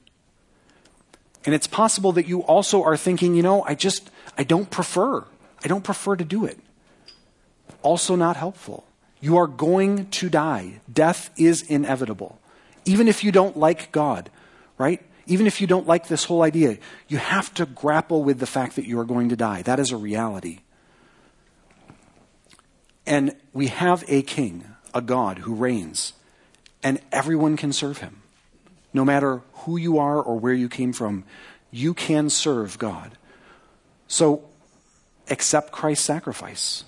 And 1.46 1.56
it's 1.56 1.68
possible 1.68 2.12
that 2.12 2.28
you 2.28 2.42
also 2.42 2.84
are 2.84 2.98
thinking, 2.98 3.34
you 3.34 3.44
know, 3.44 3.64
I 3.64 3.76
just, 3.76 4.12
I 4.38 4.44
don't 4.44 4.70
prefer. 4.70 5.24
I 5.64 5.68
don't 5.70 5.86
prefer 5.86 6.18
to 6.18 6.26
do 6.26 6.44
it. 6.44 6.60
Also, 7.82 8.18
not 8.18 8.36
helpful. 8.36 8.84
You 9.22 9.38
are 9.38 9.48
going 9.48 10.10
to 10.10 10.30
die. 10.30 10.82
Death 10.92 11.30
is 11.38 11.62
inevitable. 11.62 12.40
Even 12.84 13.08
if 13.08 13.24
you 13.24 13.32
don't 13.32 13.56
like 13.56 13.92
God, 13.92 14.32
right? 14.78 15.02
Even 15.28 15.46
if 15.46 15.62
you 15.62 15.68
don't 15.68 15.88
like 15.88 16.08
this 16.08 16.26
whole 16.26 16.42
idea, 16.42 16.78
you 17.08 17.20
have 17.20 17.54
to 17.54 17.68
grapple 17.68 18.24
with 18.24 18.40
the 18.40 18.48
fact 18.48 18.76
that 18.76 18.88
you 18.88 19.00
are 19.00 19.06
going 19.06 19.30
to 19.30 19.36
die. 19.36 19.62
That 19.62 19.80
is 19.80 19.92
a 19.92 19.98
reality. 19.98 20.60
And 23.06 23.36
we 23.54 23.68
have 23.68 24.04
a 24.08 24.24
king, 24.24 24.66
a 24.94 25.02
God 25.02 25.40
who 25.40 25.54
reigns, 25.54 26.14
and 26.82 27.00
everyone 27.12 27.58
can 27.58 27.72
serve 27.72 28.00
him. 28.00 28.24
No 28.94 29.06
matter 29.06 29.42
who 29.54 29.78
you 29.78 30.00
are 30.00 30.22
or 30.22 30.40
where 30.40 30.54
you 30.54 30.68
came 30.68 30.94
from, 30.94 31.24
you 31.70 31.94
can 31.94 32.30
serve 32.30 32.78
God. 32.80 33.18
So 34.08 34.44
accept 35.30 35.72
Christ's 35.72 36.06
sacrifice 36.06 36.84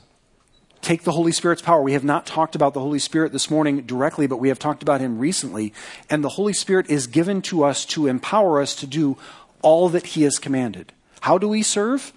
take 0.84 1.04
the 1.04 1.12
Holy 1.12 1.32
Spirit's 1.32 1.62
power. 1.62 1.82
We 1.82 1.94
have 1.94 2.04
not 2.04 2.26
talked 2.26 2.56
about 2.56 2.74
the 2.74 2.80
Holy 2.80 3.00
Spirit 3.00 3.32
this 3.32 3.50
morning 3.50 3.82
directly, 3.82 4.28
but 4.28 4.38
we 4.38 4.50
have 4.50 4.60
talked 4.60 4.84
about 4.84 5.02
him 5.02 5.18
recently. 5.18 5.74
And 6.10 6.24
the 6.24 6.30
Holy 6.30 6.54
Spirit 6.54 6.90
is 6.90 7.08
given 7.08 7.42
to 7.44 7.64
us 7.64 7.86
to 7.86 8.08
empower 8.08 8.62
us 8.62 8.76
to 8.76 8.88
do 8.88 9.18
all 9.62 9.90
that 9.90 10.08
he 10.08 10.24
has 10.24 10.38
commanded. 10.38 10.92
How 11.22 11.38
do 11.38 11.48
we 11.48 11.64
serve? 11.64 12.14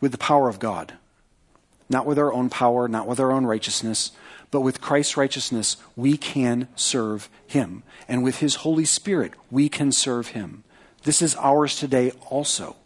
With 0.00 0.12
the 0.12 0.18
power 0.18 0.48
of 0.48 0.58
God. 0.58 0.94
Not 1.88 2.06
with 2.06 2.18
our 2.18 2.32
own 2.32 2.50
power, 2.50 2.86
not 2.86 3.08
with 3.08 3.18
our 3.18 3.32
own 3.32 3.46
righteousness, 3.46 4.12
but 4.50 4.60
with 4.60 4.80
Christ's 4.80 5.16
righteousness, 5.16 5.76
we 5.96 6.16
can 6.16 6.68
serve 6.76 7.28
him. 7.46 7.82
And 8.06 8.22
with 8.22 8.38
his 8.38 8.56
Holy 8.56 8.84
Spirit, 8.84 9.32
we 9.50 9.68
can 9.68 9.92
serve 9.92 10.28
him. 10.28 10.64
This 11.04 11.22
is 11.22 11.36
ours 11.36 11.76
today 11.78 12.12
also. 12.28 12.76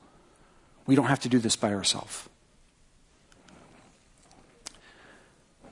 We 0.86 0.94
don't 0.94 1.06
have 1.06 1.20
to 1.20 1.28
do 1.28 1.38
this 1.38 1.56
by 1.56 1.72
ourselves. 1.72 2.28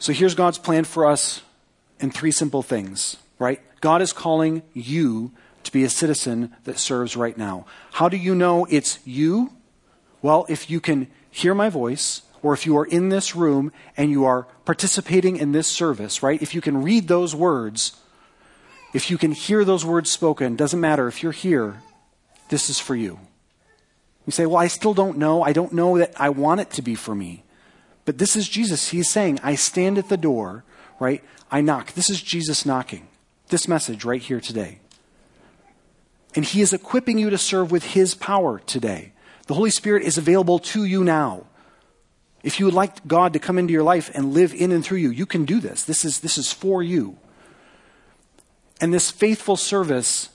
So 0.01 0.15
here's 0.15 0.35
God's 0.35 0.57
plan 0.57 0.85
for 0.85 1.05
us 1.05 1.43
in 2.01 2.11
three 2.11 2.31
simple 2.31 2.63
things, 2.63 3.19
right? 3.39 3.61
God 3.83 4.01
is 4.01 4.15
calling 4.15 4.63
you 4.73 5.31
to 5.63 5.71
be 5.71 5.85
a 5.85 5.91
citizen 5.91 6.57
that 6.65 6.79
serves 6.79 7.19
right 7.19 7.37
now. 7.37 7.67
How 7.93 8.09
do 8.09 8.17
you 8.17 8.35
know 8.35 8.67
it's 8.71 8.99
you? 9.05 9.53
Well, 10.23 10.47
if 10.49 10.71
you 10.71 10.81
can 10.81 11.09
hear 11.31 11.55
my 11.55 11.69
voice, 11.69 12.23
or 12.43 12.55
if 12.55 12.65
you 12.65 12.79
are 12.79 12.87
in 12.87 13.11
this 13.11 13.37
room 13.37 13.73
and 13.95 14.11
you 14.11 14.25
are 14.25 14.47
participating 14.65 15.37
in 15.37 15.53
this 15.53 15.69
service, 15.69 16.23
right? 16.23 16.41
If 16.41 16.55
you 16.55 16.63
can 16.63 16.83
read 16.83 17.07
those 17.07 17.35
words, 17.35 18.01
if 18.95 19.11
you 19.11 19.19
can 19.19 19.33
hear 19.33 19.67
those 19.67 19.85
words 19.85 20.11
spoken, 20.11 20.57
doesn't 20.57 20.81
matter 20.81 21.09
if 21.09 21.23
you're 21.23 21.31
here, 21.31 21.83
this 22.49 22.71
is 22.71 22.79
for 22.79 22.97
you. 22.97 23.21
You 24.27 24.33
say, 24.33 24.47
Well, 24.47 24.57
I 24.57 24.69
still 24.69 24.95
don't 24.95 25.19
know. 25.19 25.43
I 25.43 25.53
don't 25.53 25.75
know 25.75 25.99
that 25.99 26.19
I 26.19 26.31
want 26.31 26.63
it 26.63 26.71
to 26.71 26.83
be 26.83 26.95
for 26.95 27.15
me. 27.15 27.45
But 28.11 28.19
this 28.19 28.35
is 28.35 28.49
Jesus. 28.49 28.89
He's 28.89 29.09
saying, 29.09 29.39
I 29.41 29.55
stand 29.55 29.97
at 29.97 30.09
the 30.09 30.17
door, 30.17 30.65
right? 30.99 31.23
I 31.49 31.61
knock. 31.61 31.93
This 31.93 32.11
is 32.11 32.21
Jesus 32.21 32.67
knocking. 32.67 33.07
This 33.51 33.69
message 33.69 34.05
right 34.05 34.21
here 34.21 34.41
today. 34.41 34.81
And 36.35 36.45
He 36.45 36.61
is 36.61 36.73
equipping 36.73 37.21
you 37.21 37.31
to 37.31 37.39
serve 37.39 37.71
with 37.71 37.85
His 37.85 38.17
power 38.17 38.59
today. 38.67 39.13
The 39.47 39.55
Holy 39.55 39.71
Spirit 39.71 40.03
is 40.03 40.19
available 40.19 40.59
to 40.59 40.85
you 40.85 41.05
now. 41.05 41.47
If 42.43 42.59
you 42.59 42.67
would 42.67 42.75
like 42.75 43.07
God 43.07 43.33
to 43.35 43.39
come 43.39 43.59
into 43.59 43.73
your 43.73 43.85
life 43.85 44.11
and 44.13 44.35
live 44.35 44.53
in 44.55 44.73
and 44.73 44.85
through 44.85 44.99
you, 44.99 45.11
you 45.11 45.25
can 45.25 45.45
do 45.45 45.61
this. 45.61 45.85
This 45.85 46.05
is, 46.05 46.19
this 46.19 46.37
is 46.37 46.53
for 46.53 46.83
you. 46.83 47.17
And 48.81 48.93
this 48.93 49.13
faithful 49.13 49.57
service 49.57 50.31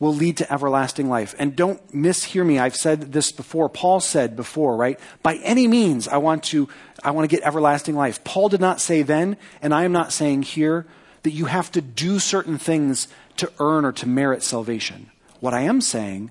will 0.00 0.14
lead 0.14 0.38
to 0.38 0.52
everlasting 0.52 1.08
life. 1.08 1.34
And 1.38 1.54
don't 1.54 1.94
mishear 1.94 2.44
me. 2.44 2.58
I've 2.58 2.74
said 2.74 3.12
this 3.12 3.30
before. 3.30 3.68
Paul 3.68 4.00
said 4.00 4.34
before, 4.34 4.74
right? 4.74 4.98
By 5.22 5.36
any 5.36 5.68
means, 5.68 6.08
I 6.08 6.16
want 6.16 6.42
to, 6.44 6.68
I 7.04 7.12
want 7.12 7.30
to 7.30 7.36
get 7.36 7.46
everlasting 7.46 7.94
life. 7.94 8.24
Paul 8.24 8.48
did 8.48 8.60
not 8.60 8.80
say 8.80 9.02
then, 9.02 9.36
and 9.60 9.72
I 9.74 9.84
am 9.84 9.92
not 9.92 10.12
saying 10.12 10.42
here, 10.42 10.86
that 11.22 11.32
you 11.32 11.44
have 11.44 11.70
to 11.72 11.82
do 11.82 12.18
certain 12.18 12.56
things 12.56 13.06
to 13.36 13.52
earn 13.60 13.84
or 13.84 13.92
to 13.92 14.08
merit 14.08 14.42
salvation. 14.42 15.10
What 15.38 15.52
I 15.52 15.60
am 15.60 15.82
saying 15.82 16.30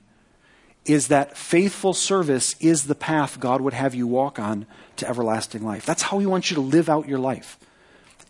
is 0.86 1.10
that 1.10 1.38
faithful 1.38 1.94
service 1.94 2.56
is 2.60 2.86
the 2.88 2.96
path 2.96 3.40
God 3.40 3.62
would 3.62 3.74
have 3.74 3.94
you 3.94 4.08
walk 4.08 4.40
on 4.40 4.66
to 4.96 5.08
everlasting 5.08 5.64
life. 5.64 5.86
That's 5.86 6.02
how 6.02 6.18
He 6.18 6.26
wants 6.26 6.50
you 6.50 6.56
to 6.56 6.62
live 6.62 6.90
out 6.90 7.08
your 7.08 7.20
life. 7.20 7.60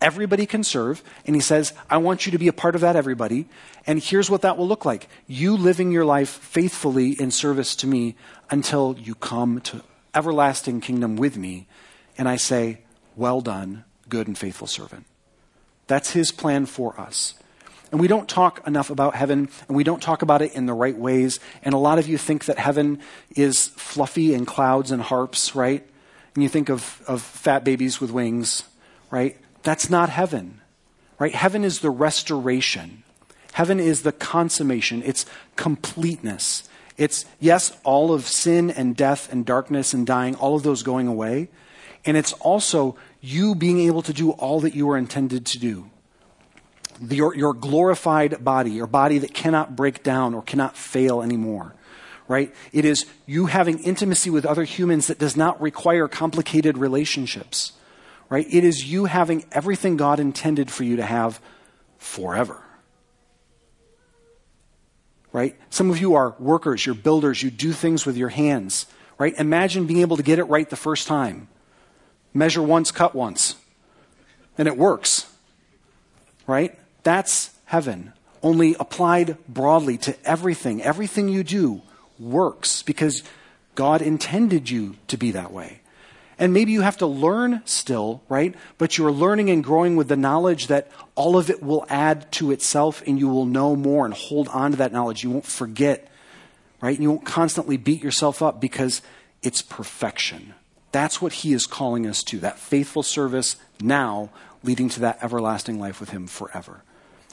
Everybody 0.02 0.46
can 0.46 0.64
serve, 0.64 1.04
and 1.26 1.36
He 1.36 1.42
says, 1.42 1.74
I 1.90 1.98
want 1.98 2.26
you 2.26 2.32
to 2.32 2.38
be 2.38 2.48
a 2.48 2.54
part 2.54 2.76
of 2.76 2.82
that, 2.82 2.96
everybody. 2.96 3.48
And 3.86 4.02
here's 4.02 4.30
what 4.30 4.42
that 4.44 4.58
will 4.58 4.68
look 4.68 4.86
like 4.86 5.10
you 5.28 5.58
living 5.58 5.92
your 5.92 6.06
life 6.06 6.30
faithfully 6.30 7.12
in 7.12 7.32
service 7.32 7.76
to 7.78 7.88
me 7.88 8.16
until 8.50 8.96
you 8.98 9.16
come 9.16 9.60
to 9.62 9.84
everlasting 10.16 10.82
kingdom 10.82 11.18
with 11.18 11.38
me. 11.38 11.68
And 12.18 12.30
I 12.30 12.38
say, 12.38 12.80
Well 13.16 13.42
done, 13.42 13.84
good 14.08 14.28
and 14.28 14.38
faithful 14.38 14.68
servant. 14.68 15.06
That's 15.88 16.12
His 16.12 16.32
plan 16.32 16.66
for 16.66 17.00
us. 17.00 17.34
And 17.92 18.00
we 18.00 18.08
don't 18.08 18.30
talk 18.30 18.66
enough 18.68 18.92
about 18.92 19.16
heaven, 19.16 19.50
and 19.68 19.76
we 19.76 19.84
don't 19.84 20.02
talk 20.02 20.22
about 20.22 20.42
it 20.42 20.54
in 20.54 20.66
the 20.66 20.74
right 20.74 20.98
ways. 20.98 21.40
And 21.64 21.74
a 21.74 21.78
lot 21.78 21.98
of 21.98 22.08
you 22.08 22.18
think 22.18 22.46
that 22.46 22.60
heaven 22.60 23.00
is 23.36 23.68
fluffy 23.70 24.34
and 24.34 24.46
clouds 24.46 24.92
and 24.92 25.02
harps, 25.02 25.56
right? 25.56 25.86
And 26.36 26.44
you 26.44 26.50
think 26.50 26.70
of, 26.70 27.02
of 27.08 27.22
fat 27.22 27.64
babies 27.64 28.00
with 28.00 28.12
wings, 28.12 28.64
right? 29.10 29.36
That's 29.70 29.88
not 29.88 30.10
heaven, 30.10 30.62
right? 31.20 31.36
Heaven 31.36 31.64
is 31.64 31.82
the 31.82 31.92
restoration. 31.92 33.04
Heaven 33.52 33.80
is 33.80 34.02
the 34.02 34.12
consummation. 34.12 35.04
It's 35.06 35.28
completeness. 35.58 36.68
It's, 36.98 37.26
yes, 37.40 37.78
all 37.84 38.12
of 38.12 38.26
sin 38.26 38.72
and 38.72 38.96
death 38.96 39.32
and 39.32 39.46
darkness 39.46 39.94
and 39.94 40.08
dying, 40.08 40.34
all 40.34 40.56
of 40.56 40.64
those 40.64 40.82
going 40.82 41.06
away. 41.08 41.50
And 42.04 42.18
it's 42.18 42.34
also 42.34 42.96
you 43.22 43.54
being 43.54 43.80
able 43.82 44.02
to 44.02 44.12
do 44.12 44.32
all 44.32 44.60
that 44.62 44.74
you 44.74 44.88
were 44.88 44.98
intended 44.98 45.46
to 45.46 45.60
do 45.60 45.92
your, 47.08 47.36
your 47.36 47.54
glorified 47.54 48.44
body, 48.44 48.72
your 48.72 48.88
body 48.88 49.20
that 49.20 49.36
cannot 49.36 49.76
break 49.76 50.02
down 50.02 50.34
or 50.34 50.42
cannot 50.42 50.76
fail 50.76 51.22
anymore, 51.22 51.76
right? 52.28 52.56
It 52.74 52.86
is 52.86 53.06
you 53.28 53.46
having 53.46 53.78
intimacy 53.84 54.32
with 54.32 54.48
other 54.48 54.64
humans 54.64 55.06
that 55.06 55.20
does 55.20 55.38
not 55.38 55.62
require 55.62 56.08
complicated 56.08 56.76
relationships, 56.76 57.74
right? 58.30 58.46
It 58.50 58.64
is 58.64 58.86
you 58.86 59.06
having 59.06 59.44
everything 59.52 59.98
God 59.98 60.20
intended 60.20 60.72
for 60.72 60.84
you 60.84 60.98
to 60.98 61.06
have 61.06 61.42
forever. 61.98 62.62
Right? 65.32 65.56
Some 65.70 65.90
of 65.90 66.00
you 66.00 66.16
are 66.16 66.36
workers, 66.40 66.86
you're 66.86 66.96
builders, 66.96 67.44
you 67.44 67.52
do 67.52 67.72
things 67.72 68.06
with 68.06 68.18
your 68.18 68.30
hands, 68.30 68.88
right? 69.18 69.38
Imagine 69.38 69.86
being 69.86 70.02
able 70.02 70.18
to 70.18 70.24
get 70.24 70.40
it 70.40 70.46
right 70.46 70.68
the 70.70 70.76
first 70.76 71.08
time. 71.08 71.48
Measure 72.34 72.64
once, 72.64 72.92
cut 72.92 73.14
once. 73.14 73.56
And 74.58 74.68
it 74.68 74.78
works. 74.78 75.32
Right? 76.48 76.78
That's 77.04 77.52
heaven, 77.66 78.14
only 78.42 78.76
applied 78.80 79.38
broadly 79.48 79.98
to 80.00 80.16
everything. 80.26 80.82
Everything 80.82 81.30
you 81.30 81.44
do 81.44 81.84
works 82.18 82.82
because 82.82 83.24
God 83.76 84.02
intended 84.02 84.70
you 84.70 84.96
to 85.08 85.18
be 85.18 85.32
that 85.32 85.52
way. 85.52 85.82
And 86.40 86.54
maybe 86.54 86.72
you 86.72 86.82
have 86.82 86.98
to 86.98 87.06
learn 87.06 87.62
still, 87.66 88.24
right? 88.30 88.56
But 88.78 88.98
you're 88.98 89.12
learning 89.12 89.50
and 89.50 89.64
growing 89.64 89.96
with 89.96 90.08
the 90.08 90.16
knowledge 90.16 90.68
that 90.68 90.90
all 91.16 91.38
of 91.38 91.50
it 91.50 91.62
will 91.62 91.86
add 91.90 92.32
to 92.34 92.52
itself 92.52 93.04
and 93.06 93.20
you 93.20 93.28
will 93.28 93.46
know 93.46 93.76
more 93.76 94.06
and 94.06 94.14
hold 94.14 94.48
on 94.48 94.72
to 94.72 94.78
that 94.78 94.94
knowledge. 94.94 95.24
You 95.24 95.30
won't 95.30 95.46
forget, 95.46 96.10
right? 96.82 96.96
And 96.96 97.04
you 97.04 97.10
won't 97.12 97.26
constantly 97.26 97.76
beat 97.78 98.02
yourself 98.02 98.42
up 98.42 98.62
because 98.62 99.02
it's 99.44 99.62
perfection. 99.62 100.54
That's 100.92 101.22
what 101.22 101.34
he 101.34 101.54
is 101.54 101.68
calling 101.68 102.08
us 102.08 102.24
to, 102.24 102.40
that 102.40 102.58
faithful 102.58 103.04
service 103.04 103.58
now 103.82 104.30
leading 104.64 104.90
to 104.90 105.02
that 105.02 105.22
everlasting 105.22 105.80
life 105.80 106.00
with 106.00 106.10
him 106.10 106.26
forever. 106.26 106.84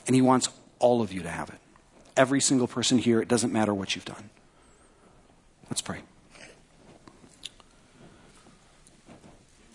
And 0.07 0.15
He 0.15 0.23
wants 0.23 0.49
all 0.79 1.03
of 1.03 1.13
you 1.13 1.23
to 1.23 1.29
have 1.29 1.49
it. 1.49 1.59
Every 2.17 2.41
single 2.41 2.69
person 2.69 2.99
here, 2.99 3.21
it 3.21 3.29
doesn't 3.29 3.53
matter 3.53 3.75
what 3.75 3.95
you've 3.95 4.05
done. 4.05 4.31
Let's 5.69 5.83
pray. 5.83 6.01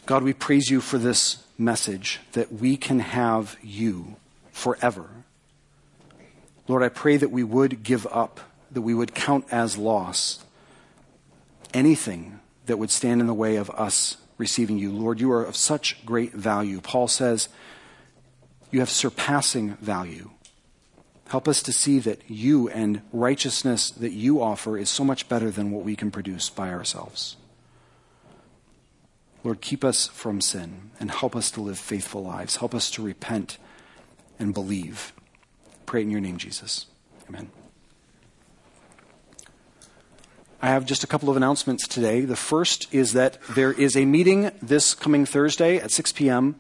God, 0.06 0.24
we 0.24 0.34
praise 0.34 0.70
you 0.70 0.82
for 0.82 0.98
this 0.98 1.44
message 1.58 2.20
that 2.34 2.52
we 2.52 2.76
can 2.76 3.00
have 3.00 3.58
you 3.62 4.16
forever. 4.52 5.08
Lord, 6.68 6.84
I 6.84 6.90
pray 6.90 7.18
that 7.18 7.32
we 7.32 7.44
would 7.44 7.84
give 7.84 8.08
up, 8.08 8.40
that 8.72 8.82
we 8.82 8.94
would 8.94 9.14
count 9.14 9.46
as 9.52 9.78
loss 9.78 10.44
anything 11.74 12.40
that 12.66 12.78
would 12.78 12.92
stand 12.92 13.22
in 13.22 13.28
the 13.28 13.34
way 13.34 13.56
of 13.56 13.70
us 13.72 14.18
receiving 14.38 14.78
you. 14.78 14.92
Lord, 14.92 15.20
you 15.20 15.32
are 15.32 15.44
of 15.44 15.56
such 15.56 16.06
great 16.06 16.34
value. 16.34 16.82
Paul 16.82 17.08
says, 17.08 17.48
you 18.72 18.80
have 18.80 18.90
surpassing 18.90 19.76
value. 19.76 20.32
Help 21.28 21.48
us 21.48 21.62
to 21.64 21.72
see 21.72 22.00
that 22.00 22.30
you 22.30 22.68
and 22.70 23.02
righteousness 23.14 23.90
that 23.92 24.12
you 24.12 24.42
offer 24.42 24.78
is 24.78 24.90
so 24.90 25.04
much 25.04 25.30
better 25.30 25.52
than 25.52 25.72
what 25.72 25.86
we 25.86 25.96
can 25.96 26.12
produce 26.12 26.50
by 26.50 26.70
ourselves. 26.70 27.38
Lord, 29.44 29.62
keep 29.62 29.84
us 29.84 30.08
from 30.08 30.42
sin 30.42 30.92
and 31.00 31.12
help 31.12 31.36
us 31.36 31.50
to 31.52 31.62
live 31.62 31.80
faithful 31.80 32.24
lives. 32.24 32.58
Help 32.58 32.76
us 32.76 32.92
to 32.92 33.02
repent 33.02 33.58
and 34.40 34.54
believe. 34.54 35.14
Pray 35.86 36.02
in 36.02 36.12
your 36.12 36.22
name, 36.22 36.38
Jesus. 36.38 36.86
Amen. 37.28 37.50
I 40.62 40.68
have 40.68 40.86
just 40.86 41.04
a 41.04 41.08
couple 41.08 41.30
of 41.30 41.38
announcements 41.38 41.88
today. 41.88 42.22
The 42.22 42.36
first 42.36 42.94
is 42.94 43.14
that 43.14 43.40
there 43.50 43.72
is 43.72 43.98
a 43.98 44.06
meeting 44.06 44.52
this 44.62 44.94
coming 44.94 45.26
Thursday 45.26 45.78
at 45.78 45.92
6 45.92 46.12
p.m 46.12 46.56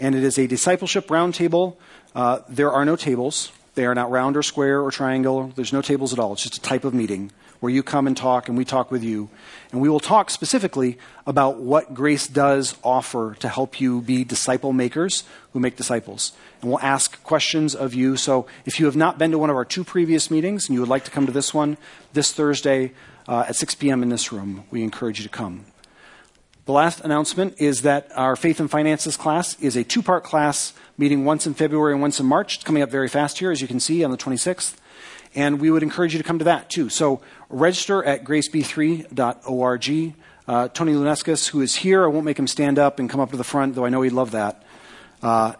and 0.00 0.14
it 0.14 0.22
is 0.24 0.38
a 0.38 0.46
discipleship 0.46 1.08
roundtable. 1.08 1.76
Uh, 2.14 2.40
there 2.48 2.72
are 2.72 2.84
no 2.84 2.96
tables. 2.96 3.52
They 3.74 3.86
are 3.86 3.94
not 3.94 4.10
round 4.10 4.36
or 4.36 4.42
square 4.42 4.80
or 4.80 4.90
triangle. 4.90 5.52
There's 5.56 5.72
no 5.72 5.82
tables 5.82 6.12
at 6.12 6.18
all. 6.18 6.32
It's 6.32 6.42
just 6.42 6.58
a 6.58 6.62
type 6.62 6.84
of 6.84 6.94
meeting 6.94 7.32
where 7.64 7.72
you 7.72 7.82
come 7.82 8.06
and 8.06 8.14
talk 8.14 8.46
and 8.46 8.58
we 8.58 8.64
talk 8.66 8.90
with 8.90 9.02
you. 9.02 9.30
And 9.72 9.80
we 9.80 9.88
will 9.88 9.98
talk 9.98 10.28
specifically 10.28 10.98
about 11.26 11.56
what 11.56 11.94
grace 11.94 12.26
does 12.26 12.76
offer 12.84 13.36
to 13.40 13.48
help 13.48 13.80
you 13.80 14.02
be 14.02 14.22
disciple 14.22 14.74
makers 14.74 15.24
who 15.54 15.60
make 15.60 15.74
disciples. 15.74 16.34
And 16.60 16.68
we'll 16.68 16.80
ask 16.80 17.22
questions 17.22 17.74
of 17.74 17.94
you. 17.94 18.18
So 18.18 18.46
if 18.66 18.78
you 18.78 18.84
have 18.84 18.96
not 18.96 19.16
been 19.16 19.30
to 19.30 19.38
one 19.38 19.48
of 19.48 19.56
our 19.56 19.64
two 19.64 19.82
previous 19.82 20.30
meetings 20.30 20.68
and 20.68 20.74
you 20.74 20.80
would 20.80 20.90
like 20.90 21.06
to 21.06 21.10
come 21.10 21.24
to 21.24 21.32
this 21.32 21.54
one 21.54 21.78
this 22.12 22.32
Thursday 22.32 22.92
uh, 23.26 23.46
at 23.48 23.56
6 23.56 23.76
p.m. 23.76 24.02
in 24.02 24.10
this 24.10 24.30
room, 24.30 24.64
we 24.70 24.82
encourage 24.82 25.18
you 25.18 25.22
to 25.22 25.30
come. 25.30 25.64
The 26.66 26.72
last 26.72 27.00
announcement 27.00 27.54
is 27.62 27.80
that 27.80 28.12
our 28.14 28.36
Faith 28.36 28.60
and 28.60 28.70
Finances 28.70 29.16
class 29.16 29.58
is 29.58 29.74
a 29.74 29.84
two 29.84 30.02
part 30.02 30.22
class 30.22 30.74
meeting 30.98 31.24
once 31.24 31.46
in 31.46 31.54
February 31.54 31.94
and 31.94 32.02
once 32.02 32.20
in 32.20 32.26
March. 32.26 32.56
It's 32.56 32.64
coming 32.64 32.82
up 32.82 32.90
very 32.90 33.08
fast 33.08 33.38
here, 33.38 33.50
as 33.50 33.62
you 33.62 33.68
can 33.68 33.80
see, 33.80 34.04
on 34.04 34.10
the 34.10 34.18
26th. 34.18 34.76
And 35.34 35.60
we 35.60 35.70
would 35.70 35.82
encourage 35.82 36.12
you 36.14 36.18
to 36.18 36.24
come 36.24 36.38
to 36.38 36.44
that 36.44 36.70
too. 36.70 36.88
So 36.88 37.20
register 37.48 38.04
at 38.04 38.24
graceb3.org. 38.24 40.14
Uh, 40.46 40.68
Tony 40.68 40.92
Lunescus, 40.92 41.48
who 41.48 41.62
is 41.62 41.74
here, 41.76 42.04
I 42.04 42.08
won't 42.08 42.24
make 42.24 42.38
him 42.38 42.46
stand 42.46 42.78
up 42.78 42.98
and 42.98 43.08
come 43.08 43.20
up 43.20 43.30
to 43.30 43.36
the 43.36 43.44
front, 43.44 43.74
though 43.74 43.86
I 43.86 43.88
know 43.88 44.02
he'd 44.02 44.12
love 44.12 44.32
that, 44.32 44.62
uh, 45.22 45.54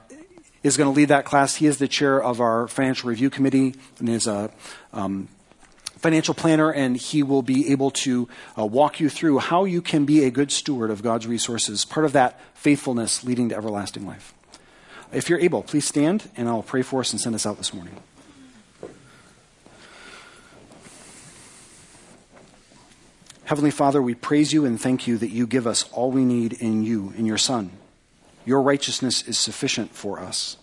is 0.62 0.76
going 0.76 0.92
to 0.92 0.96
lead 0.96 1.08
that 1.08 1.24
class. 1.24 1.56
He 1.56 1.66
is 1.66 1.78
the 1.78 1.88
chair 1.88 2.22
of 2.22 2.40
our 2.40 2.68
financial 2.68 3.08
review 3.08 3.30
committee 3.30 3.74
and 3.98 4.08
is 4.10 4.26
a 4.26 4.50
um, 4.92 5.28
financial 5.96 6.34
planner, 6.34 6.70
and 6.70 6.98
he 6.98 7.22
will 7.22 7.40
be 7.40 7.72
able 7.72 7.90
to 7.90 8.28
uh, 8.58 8.66
walk 8.66 9.00
you 9.00 9.08
through 9.08 9.38
how 9.38 9.64
you 9.64 9.80
can 9.80 10.04
be 10.04 10.24
a 10.24 10.30
good 10.30 10.52
steward 10.52 10.90
of 10.90 11.02
God's 11.02 11.26
resources, 11.26 11.86
part 11.86 12.04
of 12.04 12.12
that 12.12 12.38
faithfulness 12.52 13.24
leading 13.24 13.48
to 13.48 13.56
everlasting 13.56 14.06
life. 14.06 14.34
If 15.14 15.30
you're 15.30 15.40
able, 15.40 15.62
please 15.62 15.86
stand 15.86 16.28
and 16.36 16.46
I'll 16.46 16.62
pray 16.62 16.82
for 16.82 17.00
us 17.00 17.12
and 17.12 17.20
send 17.20 17.34
us 17.34 17.46
out 17.46 17.56
this 17.56 17.72
morning. 17.72 18.02
Heavenly 23.44 23.70
Father, 23.70 24.00
we 24.00 24.14
praise 24.14 24.52
you 24.52 24.64
and 24.64 24.80
thank 24.80 25.06
you 25.06 25.18
that 25.18 25.30
you 25.30 25.46
give 25.46 25.66
us 25.66 25.90
all 25.92 26.10
we 26.10 26.24
need 26.24 26.54
in 26.54 26.82
you, 26.82 27.12
in 27.16 27.26
your 27.26 27.38
Son. 27.38 27.70
Your 28.46 28.62
righteousness 28.62 29.22
is 29.28 29.38
sufficient 29.38 29.94
for 29.94 30.18
us. 30.18 30.56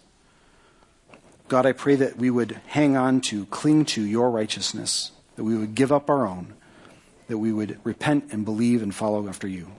God, 1.48 1.65
I 1.65 1.74
pray 1.74 1.96
that 1.96 2.17
we 2.17 2.30
would 2.30 2.60
hang 2.67 2.98
on 2.98 3.22
to, 3.22 3.46
cling 3.48 3.86
to 3.86 4.02
your 4.02 4.32
righteousness, 4.32 5.12
that 5.36 5.44
we 5.44 5.58
would 5.58 5.76
give 5.76 5.91
up 5.91 6.10
our 6.10 6.26
own, 6.26 6.54
that 7.28 7.38
we 7.38 7.52
would 7.52 7.80
repent 7.84 8.32
and 8.32 8.46
believe 8.46 8.82
and 8.82 8.96
follow 8.96 9.28
after 9.28 9.48
you. 9.48 9.72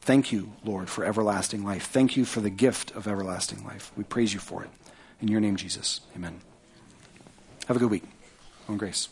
Thank 0.00 0.32
you, 0.32 0.52
Lord, 0.64 0.88
for 0.88 1.04
everlasting 1.04 1.64
life. 1.64 1.88
Thank 1.88 2.16
you 2.16 2.24
for 2.24 2.40
the 2.40 2.50
gift 2.50 2.92
of 2.92 3.06
everlasting 3.06 3.64
life. 3.64 3.90
We 3.96 4.04
praise 4.04 4.32
you 4.32 4.40
for 4.40 4.62
it. 4.62 4.70
In 5.20 5.28
your 5.28 5.40
name, 5.40 5.56
Jesus. 5.56 6.00
Amen. 6.14 6.40
Have 7.66 7.76
a 7.76 7.80
good 7.80 7.90
week. 7.90 8.04
On 8.68 8.76
grace. 8.76 9.08